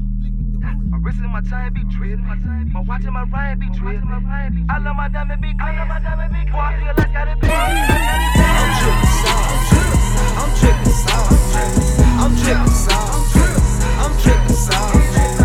[0.89, 2.19] My wrist and my chain be drip.
[2.19, 4.03] My watch and my ring be drip.
[4.69, 5.75] I love my diamond be clean.
[6.51, 7.51] Boy, I feel like got it big.
[7.51, 9.71] I'm drippin' sauce.
[10.37, 12.04] I'm drippin' sauce.
[12.17, 13.35] I'm drippin' sauce.
[13.99, 15.44] I'm drippin' sauce.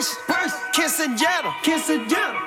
[0.00, 0.58] Celebration.
[0.72, 1.52] Kissing Yetta.
[1.62, 2.38] Kissing Yetta.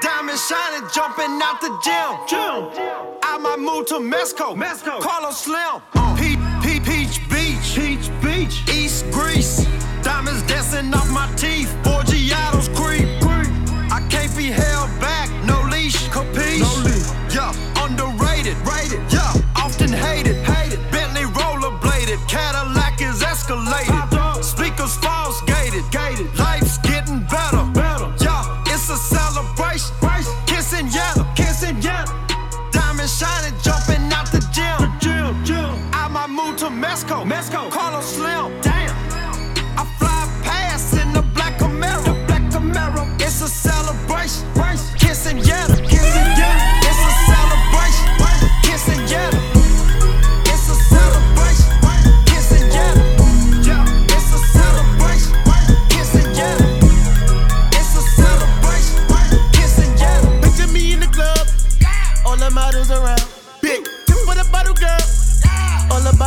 [0.00, 2.28] Diamond shining, jumping out the gym.
[2.28, 3.18] Gym.
[3.22, 4.54] I might move to Mexico.
[4.54, 5.00] Mexico.
[5.00, 5.82] Carlos Slim.
[5.94, 6.16] Uh.
[6.16, 7.74] Peach, Peach, Peach Beach.
[7.74, 8.74] Peach Beach.
[8.74, 9.66] East Greece.
[10.02, 11.74] Diamonds dancing off my teeth.
[11.82, 13.08] Borgiatos creep.
[13.90, 15.28] I can't be held back.
[15.44, 16.08] No leash.
[16.08, 16.60] Capiche?
[16.60, 17.34] No leash.
[17.34, 17.52] Yeah.
[17.84, 18.56] Underrated.
[18.66, 19.00] Rated.
[19.12, 19.33] Yeah.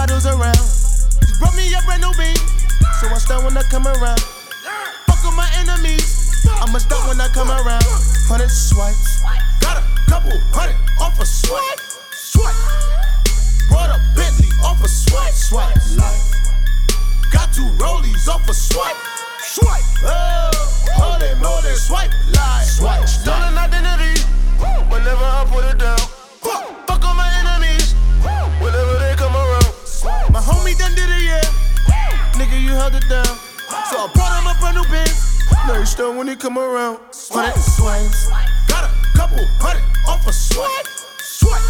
[0.07, 0.63] Bottles around.
[1.27, 2.39] She brought me a brand new beat,
[2.99, 4.19] so I start when I come around.
[5.05, 7.83] Fuck with my enemies, I'ma start when I come around.
[8.27, 9.21] Hundred swipes,
[9.59, 11.79] got a couple hundred off a swipe,
[12.11, 12.55] swipe.
[13.69, 15.75] Brought a Bentley off a swipe, swipe.
[15.97, 16.31] Life.
[17.31, 18.95] Got two rollies off a swipe,
[19.43, 19.83] swipe.
[20.03, 20.51] Oh,
[20.95, 23.07] holy moly, swipe, life, swipe.
[23.07, 24.23] Stolen identity,
[24.87, 25.99] whenever I put it down.
[26.87, 27.46] Fuck on my enemies,
[30.03, 31.41] My homie done did it, yeah.
[32.37, 33.25] Nigga, you held it down.
[33.89, 35.39] So I brought him a brand new Benz.
[35.65, 36.99] Now he still when he come around.
[37.31, 38.29] Hundred swipes,
[38.67, 40.87] got a couple hundred off a swipe,
[41.19, 41.61] swipe.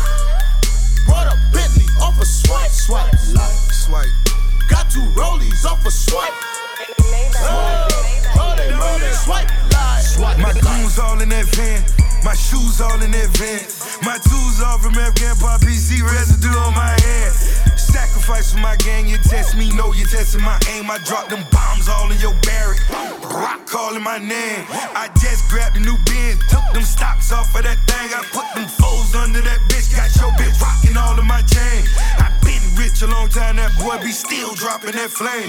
[1.05, 4.11] Brought a Bentley off a swipe, swipe, life, swipe.
[4.69, 6.34] Got two rollies off a swipe.
[7.39, 7.88] Oh,
[8.36, 9.49] holy moly, swipe,
[10.01, 10.38] swipe.
[10.39, 12.07] My goons all in that van.
[12.28, 13.63] My shoes all in van.
[14.03, 17.32] My tools all from Afghan PC residue on my hand.
[17.80, 20.91] Sacrifice for my gang, you test me, know you testing my aim.
[20.91, 22.84] I drop them bombs all in your barrack.
[23.32, 24.67] Rock calling my name.
[24.91, 28.11] I just grabbed a new bin, took them stocks off of that thing.
[28.11, 31.88] I put them foes under that bitch, got your bitch rocking all of my chain.
[32.19, 35.47] I been rich a long time, that boy be still dropping that flame.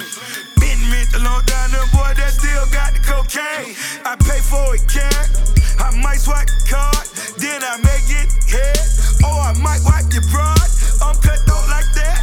[0.62, 3.74] Been rich a long time, that boy that still got the cocaine.
[4.06, 5.57] I pay for it, cash.
[5.78, 7.06] I might swipe the card,
[7.38, 8.78] then I may get head.
[9.24, 10.70] Or I might wipe your pride.
[11.02, 12.22] I'm cut dope like that.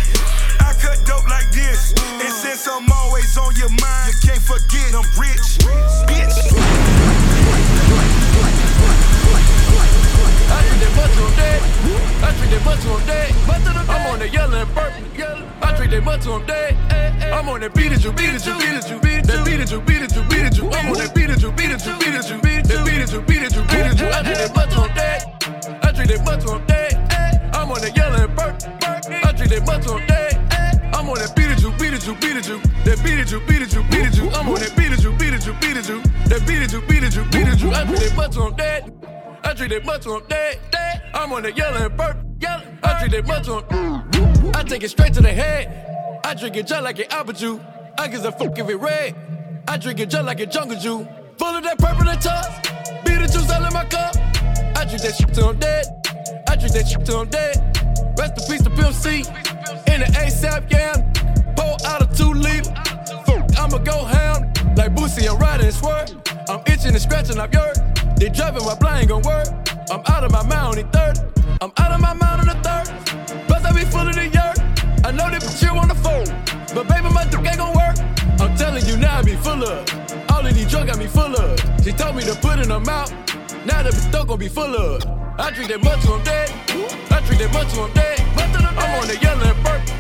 [0.60, 1.94] I cut dope like this.
[2.22, 5.60] And since I'm always on your mind, you can't forget I'm rich.
[6.08, 6.36] Bitch.
[10.76, 11.65] That butter on dead.
[12.24, 13.32] I treat that butter on dead.
[13.90, 15.04] I'm on the yellow and purple.
[15.62, 16.76] I treat that butter on dead.
[17.34, 19.60] I'm on that beat it, you beat it, you beat it, you beat it, beat
[19.60, 20.70] it, you beat it, you beat it, you.
[20.72, 23.02] I'm on that beat it, you beat it, you beat it, you beat it, beat
[23.02, 24.08] it, you beat it, you beat it, you.
[24.08, 25.20] I treat that butter on dead.
[25.84, 26.94] I treat that butter on dead.
[27.54, 28.72] I'm on that yellow and purple.
[29.12, 30.34] I treat that butter on dead.
[30.96, 32.58] I'm on that beat it, you beat it, you beat it, you.
[32.86, 34.30] That beat it, you beat it, you beat it, you.
[34.32, 36.02] I'm on that beat it, you beat it, you beat it, you.
[36.32, 37.70] That beat it, you beat it, you beat it, you.
[37.74, 38.92] I treat that butter on dead.
[39.46, 41.04] I treat that butter on dead, dead.
[41.14, 42.64] I'm on that yellow and purple, yellow.
[42.84, 44.56] I treat that butter on.
[44.56, 46.20] I take it straight to the head.
[46.26, 47.62] I drink it just like an apple juice.
[48.00, 49.16] I give a fuck if it red.
[49.68, 51.06] I drink it just like a jungle juice.
[51.38, 52.48] Full of that purple and toss.
[53.06, 54.16] Beat the juice all in my cup.
[54.76, 55.86] I drink that shit till I'm dead.
[56.50, 57.56] I drink that shit till I'm dead.
[58.18, 59.20] Rest in peace to Pimp C.
[59.94, 60.96] In the ASAP, yeah.
[61.56, 62.74] Pour out a two liter.
[63.26, 64.52] Fuck, I'ma go ham.
[64.76, 66.10] Like Boosie, I'm riding and swerve.
[66.50, 67.72] I'm itching and scratching up your.
[68.18, 69.48] They driving my blind gon' work.
[69.92, 71.20] I'm out of my mind on the third.
[71.62, 72.88] I'm out of my mind on the third.
[73.48, 74.58] Plus I be full of the yurt.
[75.06, 76.26] I know they put you on the phone.
[76.74, 77.98] But baby, my dick ain't gon' work.
[78.40, 79.84] I'm telling you now, I be full of.
[80.32, 81.60] All of these drugs got me full of.
[81.84, 83.12] She told me to put in her mouth.
[83.66, 85.04] Now the bitch gon' be full of.
[85.38, 86.50] I drink that much till I'm dead.
[87.12, 88.20] I drink that much till I'm dead.
[88.80, 89.94] I'm on the yellow and purple.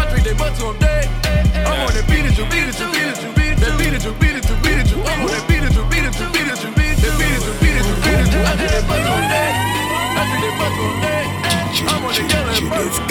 [0.00, 1.06] I drink that much till I'm dead.
[1.66, 3.78] I'm on that beat it, you beat it, you beat it, you beat it, that
[3.78, 5.02] beat it, you beat it, you beat it, you.
[5.04, 5.84] I'm on that beat it, you
[8.60, 8.72] beat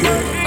[0.06, 0.39] it,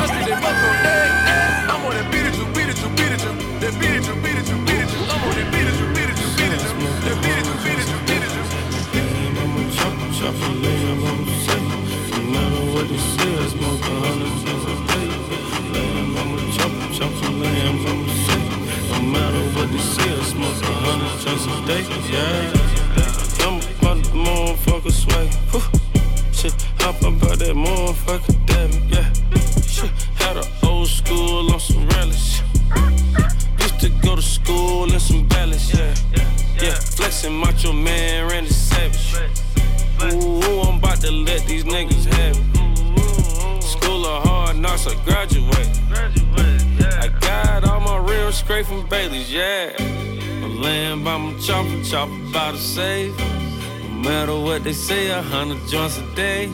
[54.82, 56.50] say, a hundred joints a day.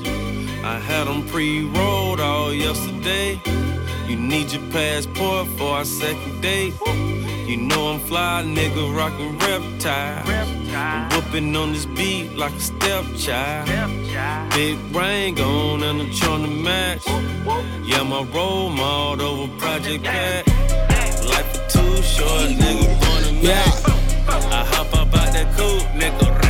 [0.63, 3.41] I had them pre-rolled all yesterday.
[4.07, 6.75] You need your passport for our second date.
[7.47, 10.23] You know I'm fly, nigga, rockin' reptile.
[10.27, 13.67] I'm whooping on this beat like a stepchild.
[14.51, 17.07] Big brain gone and I'm trying to match.
[17.87, 20.47] Yeah, my role model over Project Pat.
[21.33, 23.89] Life is too short, nigga, wanna match.
[24.53, 26.48] I hop up out that coupe, nigga,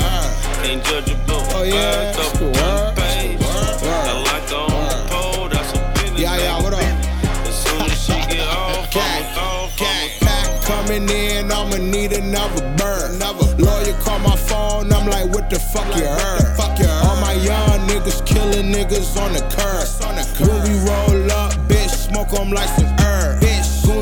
[0.63, 1.95] Can't judge a book Oh, yeah.
[1.95, 3.39] by a couple one page.
[3.41, 6.19] I like her on the pole, that's a business.
[6.19, 6.81] Yeah, yeah, what up?
[6.81, 9.69] As soon as she get off, I'ma
[10.21, 13.19] I'ma Coming in, I'ma need another bird.
[13.59, 16.55] Lawyer call my phone, I'm like, what the fuck you heard?
[17.03, 19.87] All my young niggas killing niggas on the curb.
[20.47, 23.08] When we roll up, bitch, smoke 'em like some herb.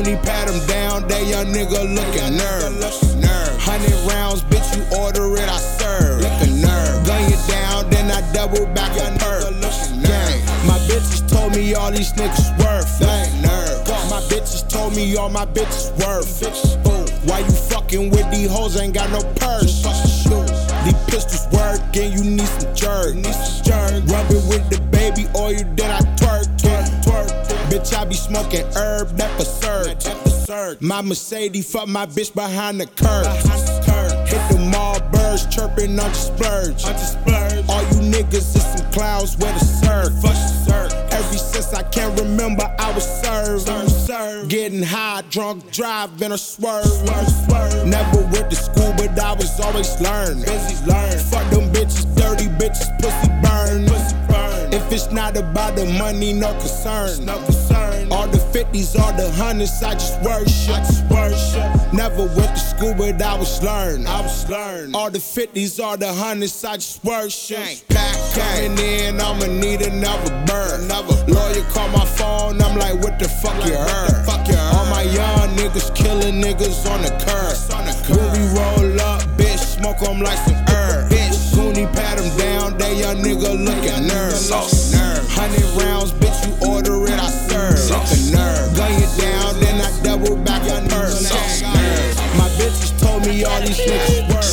[0.08, 3.14] Goonie pat 'em down, that young nigga looking nervous.
[3.60, 6.22] Hundred rounds, bitch, you order it, I serve.
[6.48, 7.06] Nerve.
[7.06, 9.18] Gun you down, then I double back on.
[9.18, 13.00] Gang, my bitches told me all these niggas worth.
[13.42, 13.86] Nerve.
[14.08, 16.40] My bitches told me all my bitches worth.
[17.28, 18.80] Why you fucking with these hoes?
[18.80, 19.84] Ain't got no purse.
[20.84, 22.24] These pistols working, you.
[22.24, 23.14] Need some jerk.
[24.06, 24.87] Rub it with the
[27.88, 30.80] Bitch, I be smoking herb, that surge.
[30.80, 33.26] My Mercedes, fuck my bitch behind the curb.
[34.28, 36.84] Hit the mall birds chirping on the splurge.
[37.68, 40.12] All you niggas is some clouds where the surf.
[41.12, 44.50] Ever since I can't remember, I was served.
[44.50, 46.84] Getting high, drunk, driving a swerve.
[47.86, 50.44] Never went to school, but I was always learning.
[50.44, 53.88] Fuck them bitches, dirty bitches, pussy burn.
[54.70, 57.26] If it's not about the money, no concern.
[58.48, 61.92] All the 50s, all the hundreds, I just worship.
[61.92, 64.06] Never went to school, but I was learning.
[64.06, 64.94] I was learning.
[64.94, 67.58] All the 50s, all the hundreds, I just worship.
[67.88, 70.80] Back coming in, I'ma need another bird.
[71.28, 74.24] Lawyer call my phone, I'm like, what the fuck you heard?
[74.24, 77.52] fuck you All my young niggas killing niggas on the curb.
[78.08, 81.10] When we roll up, bitch, smoke 'em like some herb.
[81.10, 84.06] Bitch, Goonie pat 'em down, that young nigga looking.
[84.06, 84.32] Nerve.
[85.36, 87.47] Hundred rounds, bitch, you order it, I
[90.18, 91.22] then I double back on nerve.
[91.22, 92.16] Nerve.
[92.36, 94.44] My bitches told me all these niggas work.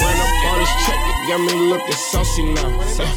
[0.00, 2.70] Run up all this check, it got me looking saucy now.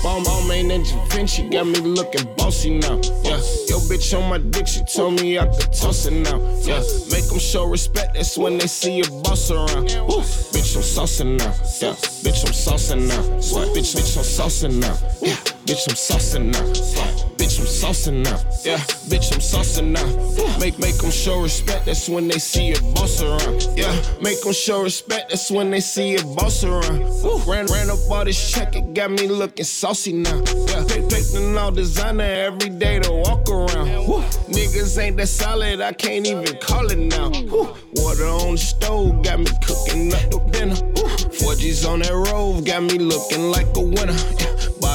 [0.03, 2.95] Ball, Balmain and Da Vinci got me looking bossy now.
[3.23, 6.39] Yeah, yo bitch on my dick, she told me I could toss it now.
[6.61, 6.81] Yeah,
[7.11, 9.91] make them show respect, that's when they see a boss around.
[10.07, 10.23] Woo.
[10.53, 11.53] Bitch, I'm saucing now.
[11.81, 13.21] Yeah, bitch, I'm saucing now.
[13.53, 13.75] What?
[13.75, 14.97] Bitch, bitch, I'm saucing now.
[15.21, 15.35] Yeah,
[15.65, 16.65] bitch, I'm saucing now.
[16.97, 17.29] Yeah,
[17.59, 18.37] bitch, I'm saucing now.
[18.63, 20.59] Yeah, bitch, I'm saucing now.
[20.59, 23.67] Make make them show respect, that's when they see a boss around.
[23.75, 26.99] Yeah, make them show respect, that's when they see a boss around.
[27.23, 27.39] Woo.
[27.47, 30.43] Ran ran up all this check, it got me looking saucy now.
[30.67, 34.07] Yeah, pick picking all designer every day to walk around.
[34.07, 34.21] Woo.
[34.49, 37.29] Niggas ain't that solid, I can't even call it now.
[37.29, 37.75] Woo.
[37.95, 40.75] Water on the stove, got me cooking up the dinner.
[40.95, 41.09] Woo.
[41.39, 44.13] 4G's on that road, got me looking like a winner.
[44.39, 44.48] Yeah.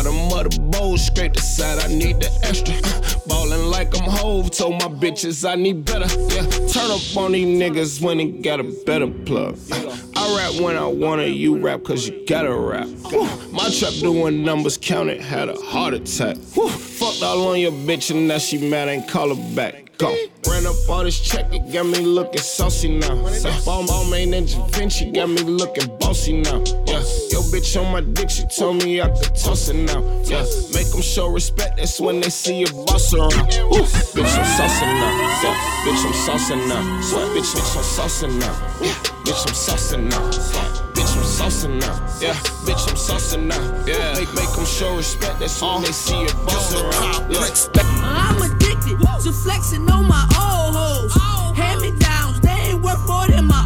[0.04, 2.74] Bottom of the bowl, scrape the side, I need the extra.
[2.74, 6.04] Uh, Ballin' like I'm Hove, told my bitches I need better.
[6.34, 9.56] Yeah, turn up on these niggas when he got a better plug.
[10.24, 12.88] I rap when I wanna, you rap cause you gotta rap.
[13.52, 16.38] My trap doing numbers counted, had a heart attack.
[16.54, 16.70] Whew.
[16.70, 19.98] Fucked all on your bitch and now she mad, ain't call her back.
[19.98, 20.16] Go.
[20.48, 23.16] Ran up all this check, it got me looking saucy now.
[23.66, 26.64] Balmain and Da Vinci got me looking bossy now.
[26.86, 30.00] Yeah, yo bitch on my dick, she told me I could toss it now.
[30.24, 33.34] Yeah, make them show respect, that's when they see a boss around.
[33.34, 33.84] Woo.
[34.16, 35.42] Bitch, I'm saucing now.
[35.42, 35.54] Yeah,
[35.84, 36.80] bitch, I'm saucing now.
[36.80, 38.76] Yeah, bitch, bitch, I'm saucing now.
[38.80, 40.20] Yeah, bitch, I'm saucing now.
[40.92, 41.94] Bitch, I'm saucing now.
[42.20, 42.34] Yeah,
[42.66, 43.84] bitch, I'm saucing now.
[43.86, 47.32] Yeah, make make them show respect, that's all they see a boss around.
[47.32, 47.40] Yeah.
[48.02, 51.12] I'm addicted to flexing on my old hoes.
[51.56, 53.63] Hand me downs, they ain't worth more than my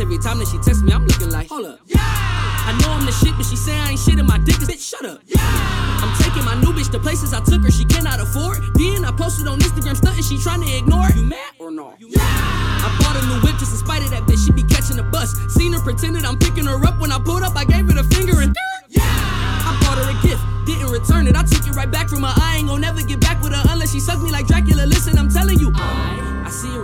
[0.00, 0.92] every time that she texts me.
[0.92, 1.80] I'm looking like, hold up.
[1.86, 1.98] Yeah.
[2.00, 4.68] I know I'm the shit, but she say I ain't shit and my dick is
[4.68, 4.84] bitch.
[4.84, 5.20] Shut up.
[5.26, 5.38] Yeah.
[5.40, 8.60] I'm taking my new bitch to places I took her she cannot afford.
[8.74, 11.08] Then I posted on Instagram stunting she trying to ignore.
[11.14, 11.94] You mad or no?
[11.98, 12.20] Yeah.
[12.20, 14.44] I bought a new whip just in spite of that bitch.
[14.44, 15.32] She be catching a bus.
[15.48, 17.00] Seen her pretended I'm picking her up.
[17.00, 18.54] When I pulled up, I gave her the finger and.
[18.88, 19.02] Yeah.
[19.02, 21.36] I bought her a gift, didn't return it.
[21.36, 22.32] I took it right back from her.
[22.36, 24.84] I ain't gon' never get back with her unless she suck me like Dracula.
[24.86, 25.72] Listen, I'm telling you.
[25.74, 26.37] I,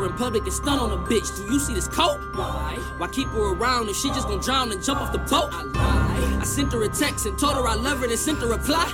[0.04, 1.36] her in public and stun on a bitch.
[1.36, 2.18] Do you see this coat?
[2.34, 2.76] Why?
[2.98, 5.50] Why keep her around if she just gon' drown and jump off the boat?
[5.52, 6.40] I lied.
[6.40, 8.56] I sent her a text and told her I love her, then sent her a
[8.56, 8.86] reply.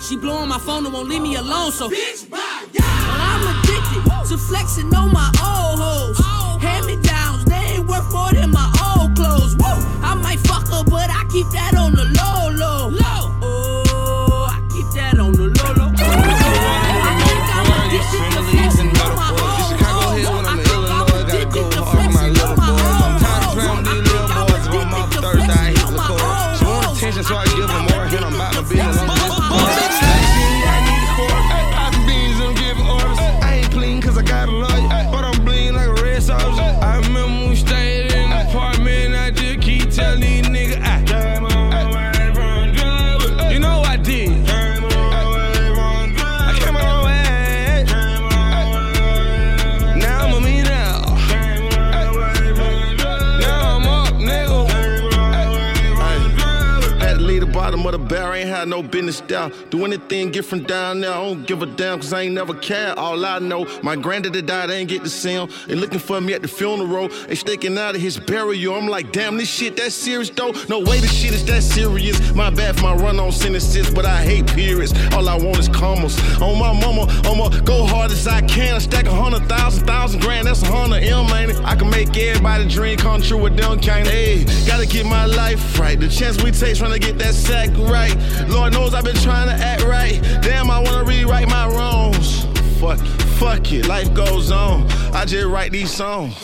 [0.00, 1.88] She blowing my phone and won't leave me alone, so.
[1.88, 2.66] Bitch, bye.
[2.72, 2.82] Yeah.
[2.84, 6.18] I'm addicted to flexing on my old hoes.
[6.62, 9.56] Hand me downs, they ain't worth more than my old clothes.
[9.56, 9.78] Woo!
[10.02, 12.88] I might fuck her, but I keep that on the low, low.
[12.88, 13.37] Low.
[58.90, 59.50] Business there.
[59.70, 62.98] Do anything different down there, I don't give a damn, cause I ain't never cared.
[62.98, 65.48] All I know, my granddaddy died, I ain't get to see him.
[65.66, 68.74] They looking for me at the funeral, they staking out of his burial.
[68.74, 70.52] I'm like, damn, this shit that serious though?
[70.68, 72.34] No way this shit is that serious.
[72.34, 74.92] My bad for my run on sentences, but I hate periods.
[75.14, 76.18] All I want is commas.
[76.40, 78.74] On my mama, I'ma go hard as I can.
[78.74, 81.50] I stack a hundred thousand, thousand grand, that's a hundred M, man.
[81.64, 85.78] I can make everybody dream come true with them kind hey, gotta get my life
[85.78, 85.98] right.
[85.98, 88.16] The chance we take trying to get that sack right.
[88.48, 90.20] Lord knows I've been trying to act right.
[90.42, 92.44] Damn, I wanna rewrite my wrongs.
[92.80, 94.86] Fuck, it, fuck it, life goes on.
[95.12, 96.34] I just write these songs.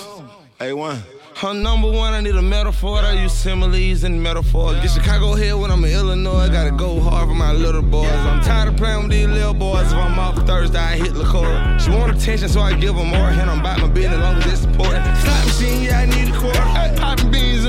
[0.58, 1.02] Hey, one.
[1.36, 2.98] Her number one, I need a metaphor.
[2.98, 4.80] I use similes and metaphors.
[4.80, 6.48] Get Chicago here when I'm in Illinois.
[6.48, 8.08] Gotta go hard for my little boys.
[8.30, 9.92] I'm tired of playing with these little boys.
[9.92, 11.78] If I'm off Thursday, I hit liquor.
[11.80, 13.30] She want attention, so I give her more.
[13.30, 15.02] And I'm about my business long as it's supported.
[15.22, 16.60] Slot machine, yeah, I need a quarter.
[17.00, 17.63] Popping beans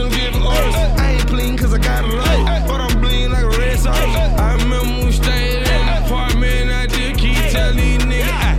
[0.46, 0.76] orders.
[0.76, 2.68] I ain't clean cause I got a lot.
[2.68, 4.00] But I'm bleeding like a red soldier.
[4.00, 6.72] I remember we stayed in the apartment.
[6.72, 8.30] I just keep telling these niggas.
[8.30, 8.56] I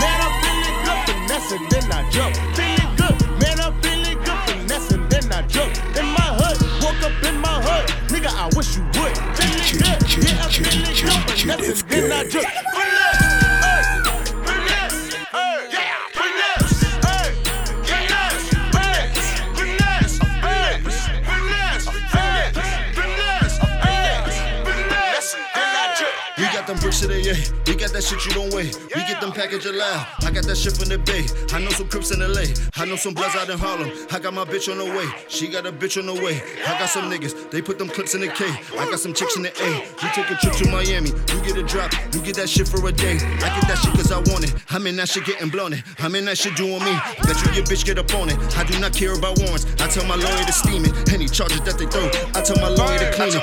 [0.00, 2.34] Man, I'm feeling good, finessing, then I jump.
[2.56, 5.72] Feeling good, man, I'm feeling good, finessing, then I jump.
[5.96, 9.14] In my hood, woke up in my hood, nigga, I wish you would.
[9.36, 12.87] Feeling good, yeah, I'm feeling good, finessing, then I jump.
[26.68, 27.34] Them bricks of the yeah.
[27.66, 28.70] We got that shit you don't weigh.
[28.94, 30.06] We get them package loud.
[30.22, 31.24] I got that shit from the bay.
[31.52, 32.44] I know some Crips in LA.
[32.76, 33.90] I know some Bloods out in Harlem.
[34.12, 35.08] I got my bitch on the way.
[35.28, 36.42] She got a bitch on the way.
[36.66, 37.50] I got some niggas.
[37.50, 38.44] They put them clips in the K.
[38.76, 39.70] I got some chicks in the A.
[39.80, 41.10] You take a trip to Miami.
[41.10, 41.92] You get a drop.
[42.12, 43.16] You get that shit for a day.
[43.16, 44.54] I get that shit cause I want it.
[44.68, 45.82] I'm in that shit getting blown it.
[45.98, 46.94] I'm in that shit doing me.
[47.24, 48.36] Bet you your bitch get up on it.
[48.56, 49.64] I do not care about warrants.
[49.80, 51.12] I tell my lawyer to steam it.
[51.12, 52.08] Any charges that they throw.
[52.36, 53.42] I tell my lawyer to clean it.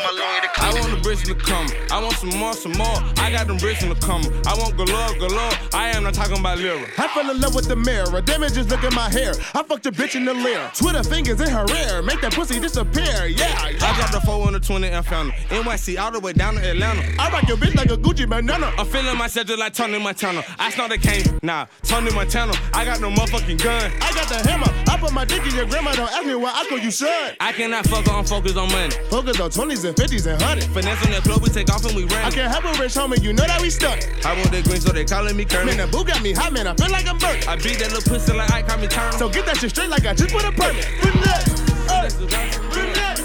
[0.62, 1.68] I want the bricks to come.
[1.90, 3.15] I want some more, some more.
[3.18, 4.22] I got them bricks in the come.
[4.46, 5.52] I want galore, galore.
[5.74, 6.86] I am not talking about lira.
[6.98, 8.22] I fell in love with the mirror.
[8.22, 9.34] Damn it, just look at my hair.
[9.54, 10.72] I fucked a bitch in the Lear.
[10.74, 12.02] Twitter fingers in her ear.
[12.02, 13.28] Make that pussy disappear.
[13.28, 13.54] Yeah.
[13.62, 15.62] I dropped a 4 on the 20 and found her.
[15.62, 17.02] NYC all the way down to Atlanta.
[17.20, 18.72] I rock your bitch like a Gucci banana.
[18.78, 20.44] I'm feeling myself just like Tony Montana.
[20.60, 22.54] I snort the cane, nah, Tony Montana.
[22.74, 23.92] I got no motherfucking gun.
[24.02, 24.68] I got the hammer.
[24.88, 25.94] I put my dick in your grandma.
[25.94, 27.36] Don't ask me why I call you son.
[27.40, 28.96] I cannot fuck her, I'm on money.
[29.10, 30.74] Focus on 20s and 50s and 100s.
[30.74, 32.26] Finesse on that club, we take off and we run.
[32.26, 34.00] I can't help a rich homie, you know that we stuck.
[34.26, 35.78] I want that green, so they calling me Kermit.
[35.78, 36.68] Man, the boo got me hot, man.
[36.68, 37.48] I feel like I'm burnt.
[37.48, 39.12] I beat that little pussy like I call me turn.
[39.14, 40.86] So get that shit straight like I just put a permit.
[40.86, 43.25] Hey, finesse, hey,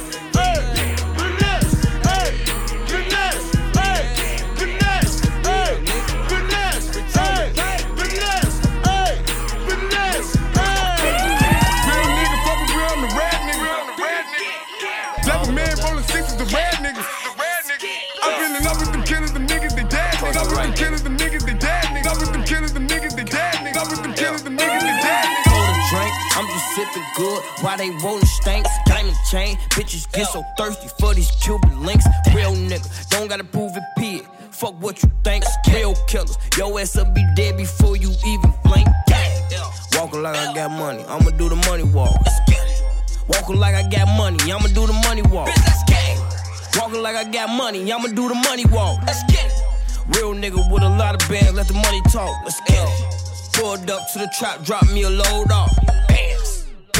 [27.20, 28.70] good while they rollin' stanks.
[28.86, 32.06] Diamond chain, bitches get so thirsty for these Cuban links.
[32.34, 34.26] Real nigga, don't gotta prove it, pig.
[34.50, 36.36] Fuck what you think, real killers.
[36.56, 38.88] Yo ass will be dead before you even blink.
[39.06, 39.36] Gang.
[39.96, 42.16] Walking like I got money, I'ma do the money walk.
[43.28, 45.50] Walkin' like I got money, I'ma do the money walk.
[46.76, 48.98] Walking like I got money, I'ma do the money walk.
[50.16, 52.34] Real nigga with a lot of bands, let the money talk.
[52.44, 53.52] Let's get it.
[53.52, 55.70] Pulled up to the trap, drop me a load off.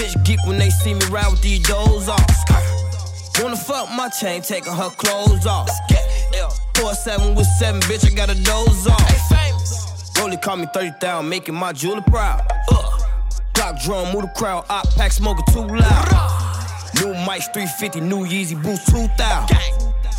[0.01, 2.25] Bitch geek when they see me ride with these doors off.
[3.39, 5.69] Wanna fuck my chain, taking her clothes off.
[6.75, 10.19] Four seven with seven, bitch, I got a doze off.
[10.19, 12.41] Rolly call me 30,000, making my jeweler proud.
[12.71, 12.99] Uh.
[13.53, 16.09] Clock drum, move the crowd, op pack smoking too loud.
[16.95, 19.19] New mics 350, new Yeezy boots 2000.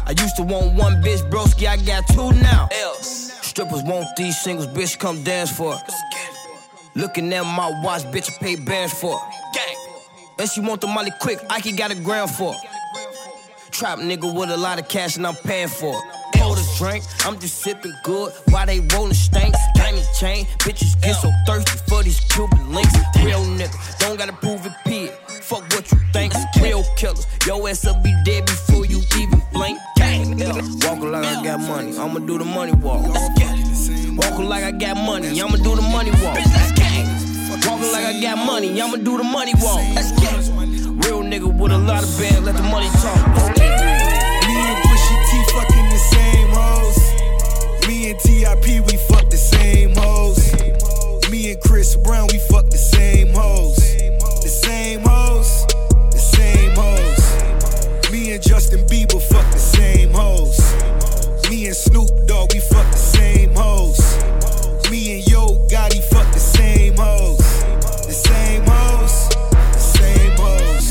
[0.05, 2.69] I used to want one bitch, broski, I got two now.
[3.01, 5.81] Strippers want these singles, bitch, come dance for it.
[6.93, 9.41] Looking at my watch, bitch, I pay bands for it.
[10.39, 12.59] And she want the money quick, Ike got a gram for it.
[13.71, 16.03] Trap nigga with a lot of cash and I'm paying for it.
[16.33, 19.53] Pour the drink, I'm just sipping good while they rolling stank.
[19.75, 22.93] Diamond chain, bitches get so thirsty for these Cuban links.
[23.23, 25.07] Real nigga, don't gotta prove it, P.
[25.43, 26.33] Fuck what you think.
[26.59, 29.77] Real killers, your ass will be dead before you even blink.
[30.41, 33.05] Walking like I got money, I'ma do the money walk.
[34.17, 36.37] Walking like I got money, I'ma do the money walk.
[37.67, 39.81] Walking like I got money, I'ma do the money walk.
[41.05, 43.17] Real nigga with a lot of bands, let the money talk.
[43.59, 46.97] Me and Pusha T fucking the same hoes.
[47.87, 50.39] Me and TIP, we fuck the same hoes.
[51.29, 53.75] Me and Chris Brown, we fuck the same hoes.
[53.77, 55.67] The same hoes,
[56.11, 58.11] the same hoes.
[58.11, 60.59] Me and Justin Bieber fuck the same hoes.
[61.49, 63.99] Me and Snoop Dogg, we fuck the same hoes.
[64.91, 67.45] Me and Yo Gotti fuck the same hoes.
[68.09, 69.15] The same hoes,
[69.77, 70.87] the same hoes.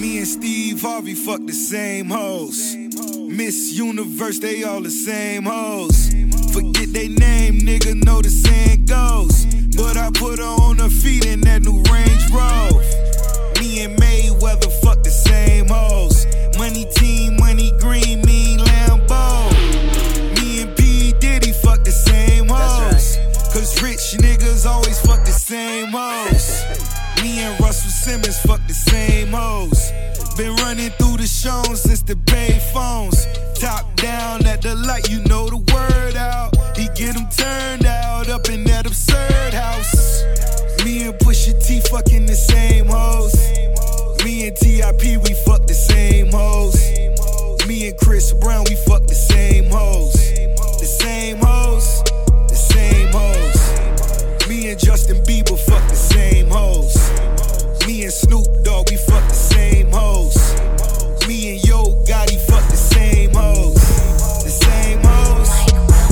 [0.00, 2.76] Me and Steve Harvey fuck the same hoes.
[3.38, 6.08] Miss Universe, they all the same hoes.
[6.52, 9.46] Forget they name, nigga, know the saying goes.
[9.76, 12.82] But I put her on her feet in that new Range Rover.
[13.60, 16.26] Me and Mayweather fuck the same hoes.
[16.60, 19.50] Money team, money green, mean Lambo.
[20.36, 21.14] Me and P.
[21.18, 23.16] Diddy fuck the same hoes.
[23.50, 26.62] Cause rich niggas always fuck the same hoes.
[27.22, 29.90] Me and Russell Simmons fuck the same hoes.
[30.36, 33.24] Been running through the show since the Bay phones.
[33.58, 36.54] Top down at the light, you know the word out.
[36.76, 40.22] He get them turned out up in that absurd house.
[40.84, 43.34] Me and Pusha T fucking the same hoes.
[44.22, 45.49] Me and TIP, we fuck the same hoes.
[47.80, 50.12] Me and Chris Brown, we fuck the same hoes.
[50.12, 52.02] The same hoes,
[52.46, 54.48] the same hoes.
[54.50, 56.92] Me and Justin Bieber fuck the same hoes.
[57.86, 60.36] Me and Snoop Dogg, we fuck the same hoes.
[61.26, 63.80] Me and Yo Gotti fuck the same hoes.
[64.44, 65.48] The same hoes,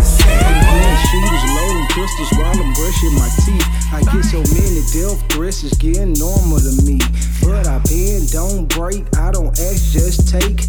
[0.01, 1.01] the same hoes.
[1.13, 3.69] shooters loading pistols while I'm brushing my teeth.
[3.93, 6.97] I get so many death threats, it's getting normal to me.
[7.45, 10.68] But I bend, don't break, I don't ask, just take.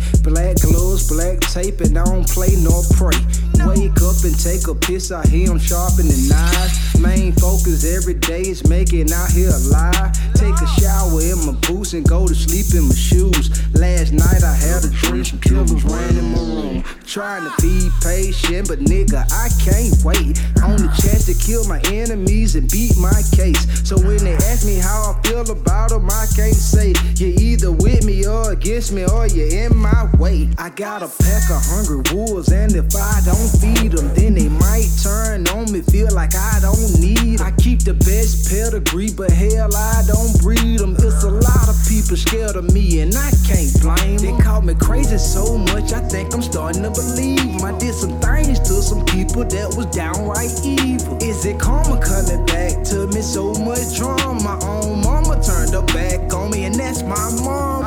[1.49, 3.48] Tape, and I don't play nor pray.
[3.65, 6.79] Wake up and take a piss, I hear 'em sharpening knives.
[6.99, 10.11] Main focus every day is making out here alive.
[10.33, 13.49] Take a shower in my boots and go to sleep in my shoes.
[13.73, 16.83] Last night I had a dream, some killers ran in my room.
[17.05, 20.39] Trying to be patient, but nigga, I can't wait.
[20.63, 23.65] Only chance to kill my enemies and beat my case.
[23.83, 27.71] So when they ask me how I feel about them, I can't say you're either
[27.71, 30.49] with me or against me or you're in my way.
[30.57, 34.49] I got a pack of hungry wolves, and if I don't feed them, then they
[34.49, 37.47] might turn on me, feel like I don't need 'em.
[37.47, 40.95] I keep the best pedigree, but hell, I don't breed them.
[40.99, 44.37] It's a lot of people scared of me, and I can't blame 'em.
[44.37, 47.63] They call me crazy so much, I think I'm starting to believe 'em.
[47.63, 51.17] I did some things to some people that was downright evil.
[51.21, 53.21] Is it karma coming back to me?
[53.21, 54.39] So much drama.
[54.43, 57.78] My own mama turned her back on me, and that's my mom.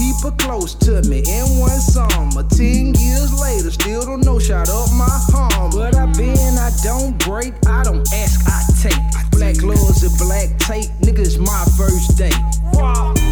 [0.00, 2.42] People close to me in one summer.
[2.48, 5.70] Ten years later, still don't know, shot up my home.
[5.72, 9.30] But I been, I don't break, I don't ask, I take.
[9.30, 12.18] Black gloves and black tape, niggas my first.
[12.72, 13.12] Wow.
[13.14, 13.29] Wow.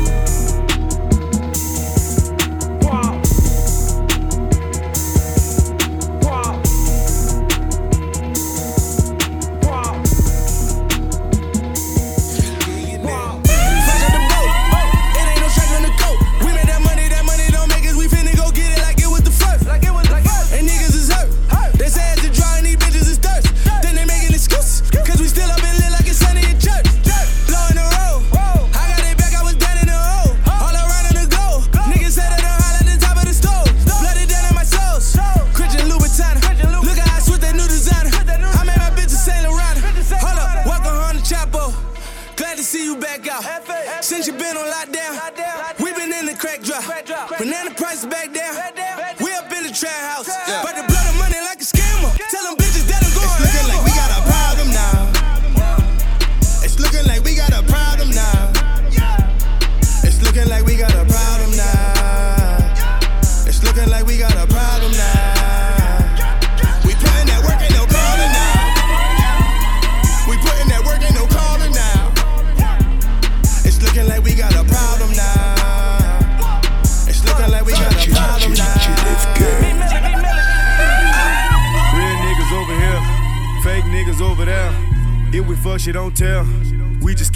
[44.48, 44.87] Been on lockdown,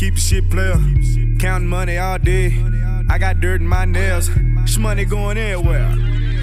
[0.02, 0.74] keep the shit player.
[1.38, 2.52] Counting money all day.
[3.08, 4.28] I got dirt in my nails.
[4.62, 5.94] This money going everywhere.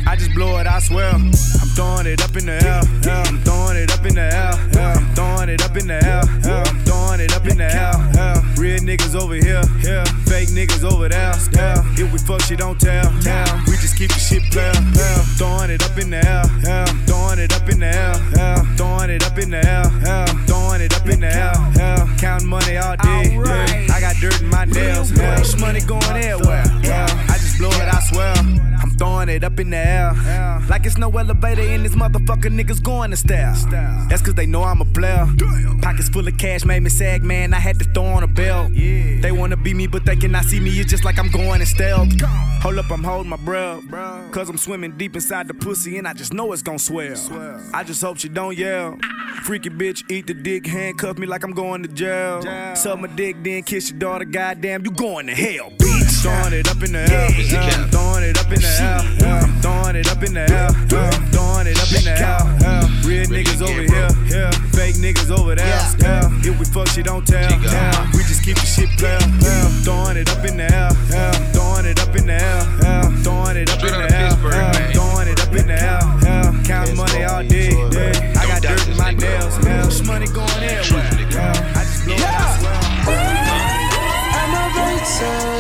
[0.07, 1.10] I just blow it, I swear.
[1.10, 1.34] I'm
[1.76, 2.80] throwing it up in the air.
[3.12, 4.53] I'm throwing it up in the air.
[4.80, 6.22] I'm throwing it up in the air.
[6.24, 7.95] I'm throwing it up in the air.
[8.55, 9.64] Real niggas over here.
[10.24, 11.34] Fake niggas over there.
[11.99, 13.12] If we fuck shit, don't tell.
[13.68, 14.72] We just keep the shit player.
[15.36, 16.45] Throwing it up in the air.
[17.07, 18.16] Throwing it up in the air.
[18.78, 20.48] Throwing it up in the air.
[20.80, 22.15] It up in the air.
[22.19, 23.36] Counting money all day.
[23.36, 23.93] Yeah.
[23.93, 25.11] I got dirt in my nails.
[25.11, 25.43] Yeah.
[25.59, 26.63] Money going everywhere.
[26.82, 27.28] Yeah.
[27.62, 28.34] I it, I swear.
[28.82, 30.14] I'm throwing it up in the air.
[30.70, 33.55] Like it's no elevator in this motherfucker, niggas going to style.
[34.10, 35.28] That's cause they know I'm a player.
[35.82, 37.53] Pockets full of cash made me sag, man.
[37.53, 38.72] I had to throw on a belt.
[38.74, 40.70] They wanna be me, but they cannot see me.
[40.80, 42.10] It's just like I'm going in stealth.
[42.62, 43.84] Hold up, I'm holding my breath.
[44.32, 47.16] Cause I'm swimming deep inside the pussy and I just know it's gon' swell.
[47.74, 48.97] I just hope she don't yell.
[49.43, 52.41] Freaky bitch, eat the dick, handcuff me like I'm going to jail.
[52.76, 55.88] Suck my dick, then kiss your daughter, goddamn, you going to hell, bitch.
[56.20, 57.32] Throwing it up in the air.
[57.32, 58.99] I'm throwing it up in the air.
[59.24, 60.67] I'm throwing it up in the air.
[60.67, 60.76] I'm
[61.32, 62.43] throwing it up in the air.
[63.07, 64.11] Real niggas over here.
[64.76, 65.80] Fake niggas over there.
[66.43, 67.47] If we fuck shit, don't tell.
[68.11, 69.17] We just keep the shit player.
[69.24, 70.91] I'm throwing it up in the air.
[70.91, 72.67] I'm throwing it up in the air.
[72.84, 74.36] I'm throwing it up in the air.
[74.36, 76.03] I'm throwing it up in the air.
[76.20, 76.51] Yeah.
[76.67, 77.72] Counting money all day.
[78.36, 79.55] I got dirt in my nails.
[79.63, 79.88] Yeah.
[80.05, 81.15] Money going everywhere.
[81.76, 82.76] I just blow it, I swear.
[84.35, 85.59] I'm a break,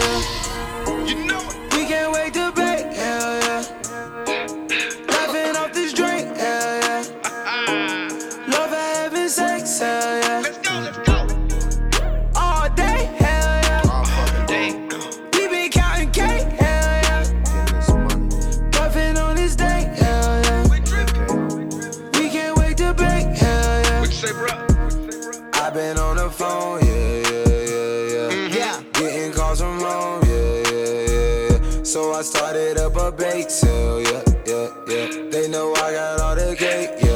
[24.21, 28.29] I've been on the phone, yeah, yeah, yeah, yeah.
[28.29, 28.53] Mm-hmm.
[28.53, 28.81] Yeah.
[28.91, 31.83] Getting calls from home, yeah, yeah, yeah, yeah.
[31.83, 35.29] So I started up a bake sale, yeah, yeah, yeah.
[35.31, 37.08] They know I got all the cake, yeah, yeah, yeah.